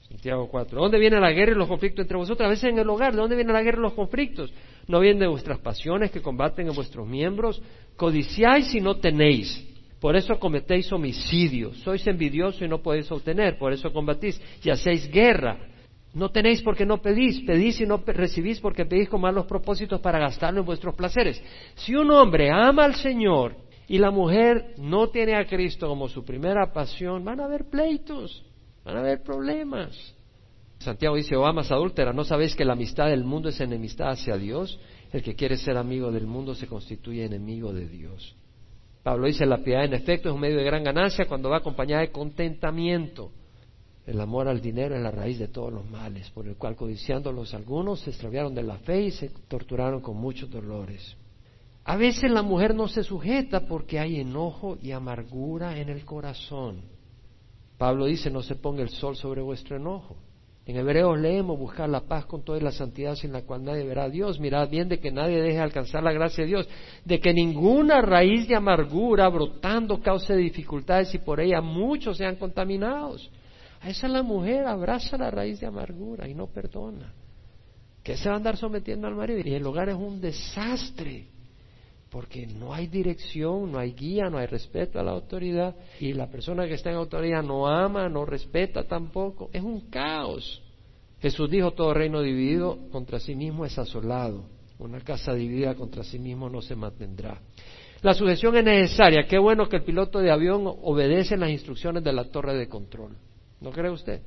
[0.08, 0.80] Santiago 4.
[0.80, 2.44] ¿Dónde viene la guerra y los conflictos entre vosotros?
[2.46, 3.12] A veces en el hogar.
[3.12, 4.52] ¿De dónde viene la guerra y los conflictos?
[4.88, 7.62] ¿No vienen de vuestras pasiones que combaten en vuestros miembros?
[7.96, 9.68] Codiciáis y no tenéis.
[10.00, 11.72] Por eso cometéis homicidio.
[11.74, 13.56] Sois envidiosos y no podéis obtener.
[13.56, 15.58] Por eso combatís y hacéis guerra.
[16.14, 20.18] No tenéis porque no pedís, pedís y no recibís porque pedís con malos propósitos para
[20.18, 21.42] gastarlo en vuestros placeres.
[21.74, 23.56] Si un hombre ama al Señor
[23.88, 28.44] y la mujer no tiene a Cristo como su primera pasión, van a haber pleitos,
[28.84, 30.14] van a haber problemas.
[30.78, 34.10] Santiago dice, o oh, amas adúltera, ¿no sabéis que la amistad del mundo es enemistad
[34.10, 34.78] hacia Dios?
[35.12, 38.34] El que quiere ser amigo del mundo se constituye enemigo de Dios.
[39.02, 42.02] Pablo dice, la piedad en efecto es un medio de gran ganancia cuando va acompañada
[42.02, 43.30] de contentamiento.
[44.06, 47.54] El amor al dinero es la raíz de todos los males, por el cual codiciándolos
[47.54, 51.16] algunos se extraviaron de la fe y se torturaron con muchos dolores.
[51.84, 56.82] A veces la mujer no se sujeta porque hay enojo y amargura en el corazón.
[57.78, 60.16] Pablo dice, no se ponga el sol sobre vuestro enojo.
[60.64, 64.04] En Hebreos leemos buscar la paz con toda la santidad sin la cual nadie verá
[64.04, 64.38] a Dios.
[64.38, 66.68] Mirad bien de que nadie deje alcanzar la gracia de Dios,
[67.04, 73.28] de que ninguna raíz de amargura brotando cause dificultades y por ella muchos sean contaminados.
[73.82, 77.12] A esa la mujer abraza la raíz de amargura y no perdona.
[78.02, 81.28] Que se va a andar sometiendo al marido y el hogar es un desastre
[82.12, 86.28] porque no hay dirección, no hay guía, no hay respeto a la autoridad y la
[86.28, 89.48] persona que está en autoridad no ama, no respeta tampoco.
[89.50, 90.62] Es un caos.
[91.20, 94.44] Jesús dijo, todo reino dividido contra sí mismo es asolado.
[94.78, 97.40] Una casa dividida contra sí mismo no se mantendrá.
[98.02, 99.26] La sujeción es necesaria.
[99.26, 103.16] Qué bueno que el piloto de avión obedece las instrucciones de la torre de control.
[103.62, 104.22] ¿No cree usted?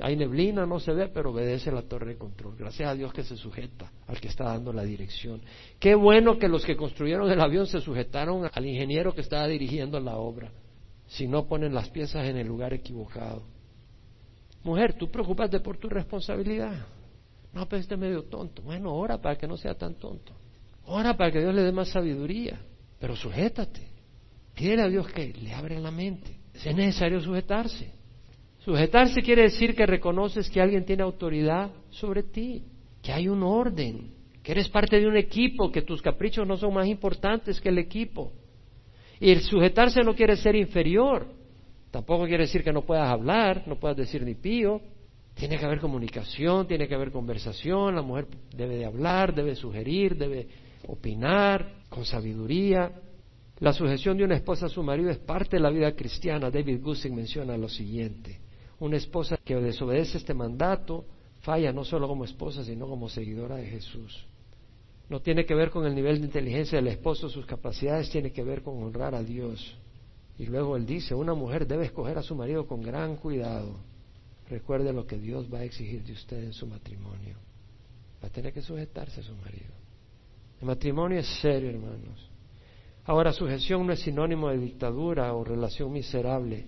[0.00, 2.54] Hay neblina, no se ve, pero obedece la torre de control.
[2.56, 5.40] Gracias a Dios que se sujeta al que está dando la dirección.
[5.78, 9.98] Qué bueno que los que construyeron el avión se sujetaron al ingeniero que estaba dirigiendo
[9.98, 10.52] la obra.
[11.06, 13.42] Si no ponen las piezas en el lugar equivocado.
[14.64, 16.86] Mujer, tú preocupate por tu responsabilidad.
[17.52, 18.62] No, pero este medio tonto.
[18.62, 20.32] Bueno, ora para que no sea tan tonto.
[20.84, 22.60] Ora para que Dios le dé más sabiduría.
[22.98, 23.88] Pero sujétate.
[24.54, 26.38] Pídele a Dios que le abra la mente.
[26.52, 27.95] Es necesario sujetarse.
[28.66, 32.64] Sujetarse quiere decir que reconoces que alguien tiene autoridad sobre ti,
[33.00, 34.10] que hay un orden,
[34.42, 37.78] que eres parte de un equipo, que tus caprichos no son más importantes que el
[37.78, 38.32] equipo.
[39.20, 41.28] Y el sujetarse no quiere ser inferior,
[41.92, 44.80] tampoco quiere decir que no puedas hablar, no puedas decir ni pío.
[45.34, 50.16] Tiene que haber comunicación, tiene que haber conversación, la mujer debe de hablar, debe sugerir,
[50.16, 50.48] debe
[50.88, 52.90] opinar con sabiduría.
[53.60, 56.50] La sujeción de una esposa a su marido es parte de la vida cristiana.
[56.50, 58.40] David Gussing menciona lo siguiente.
[58.78, 61.04] Una esposa que desobedece este mandato
[61.40, 64.26] falla no solo como esposa, sino como seguidora de Jesús.
[65.08, 68.42] No tiene que ver con el nivel de inteligencia del esposo, sus capacidades, tiene que
[68.42, 69.76] ver con honrar a Dios.
[70.38, 73.76] Y luego él dice, una mujer debe escoger a su marido con gran cuidado.
[74.50, 77.36] Recuerde lo que Dios va a exigir de usted en su matrimonio.
[78.22, 79.72] Va a tener que sujetarse a su marido.
[80.60, 82.30] El matrimonio es serio, hermanos.
[83.04, 86.66] Ahora, sujeción no es sinónimo de dictadura o relación miserable.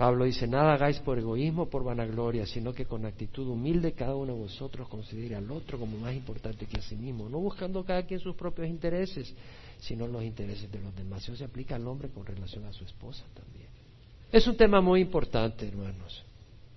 [0.00, 4.32] Pablo dice, nada hagáis por egoísmo, por vanagloria, sino que con actitud humilde cada uno
[4.32, 8.04] de vosotros considere al otro como más importante que a sí mismo, no buscando cada
[8.04, 9.30] quien sus propios intereses,
[9.78, 11.24] sino los intereses de los demás.
[11.24, 13.68] Eso se aplica al hombre con relación a su esposa también.
[14.32, 16.24] Es un tema muy importante, hermanos.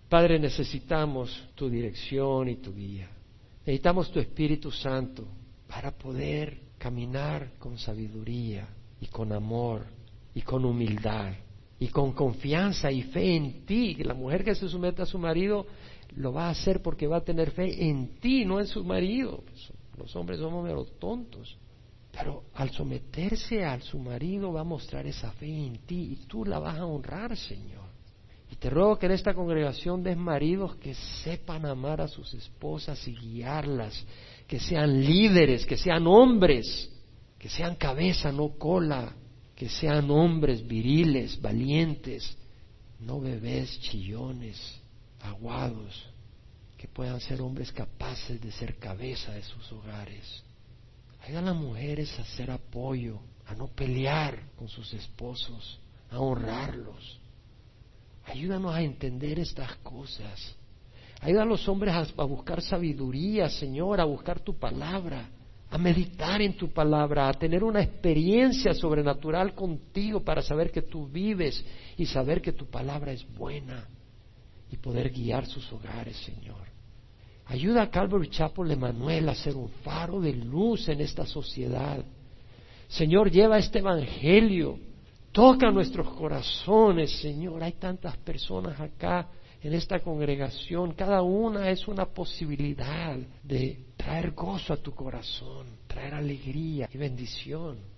[0.10, 3.08] Padre, necesitamos tu dirección y tu guía.
[3.66, 5.24] Necesitamos tu Espíritu Santo
[5.70, 8.68] para poder caminar con sabiduría
[9.00, 9.86] y con amor
[10.36, 11.32] y con humildad
[11.84, 13.96] y con confianza y fe en ti.
[13.96, 15.66] La mujer que se somete a su marido
[16.16, 19.44] lo va a hacer porque va a tener fe en ti, no en su marido.
[19.98, 21.58] Los hombres somos menos tontos.
[22.10, 26.46] Pero al someterse a su marido va a mostrar esa fe en ti y tú
[26.46, 27.84] la vas a honrar, Señor.
[28.50, 33.06] Y te ruego que en esta congregación des maridos que sepan amar a sus esposas
[33.10, 34.06] y guiarlas,
[34.48, 36.90] que sean líderes, que sean hombres,
[37.38, 39.18] que sean cabeza, no cola,
[39.64, 42.36] que sean hombres viriles, valientes,
[43.00, 44.60] no bebés chillones,
[45.22, 46.06] aguados,
[46.78, 50.44] que puedan ser hombres capaces de ser cabeza de sus hogares.
[51.22, 55.80] Ayuda a las mujeres a hacer apoyo, a no pelear con sus esposos,
[56.12, 57.22] a honrarlos.
[58.26, 60.58] Ayúdanos a entender estas cosas.
[61.22, 65.30] Ayuda a los hombres a, a buscar sabiduría, Señor, a buscar tu palabra
[65.74, 71.08] a meditar en tu palabra, a tener una experiencia sobrenatural contigo para saber que tú
[71.08, 71.66] vives
[71.98, 73.88] y saber que tu palabra es buena
[74.70, 76.68] y poder guiar sus hogares, Señor.
[77.48, 82.06] Ayuda a Calvary Chapel Emanuel a ser un faro de luz en esta sociedad.
[82.88, 84.78] Señor, lleva este evangelio,
[85.32, 87.64] toca nuestros corazones, Señor.
[87.64, 89.28] Hay tantas personas acá
[89.64, 96.14] en esta congregación, cada una es una posibilidad de traer gozo a tu corazón, traer
[96.16, 97.93] alegría y bendición.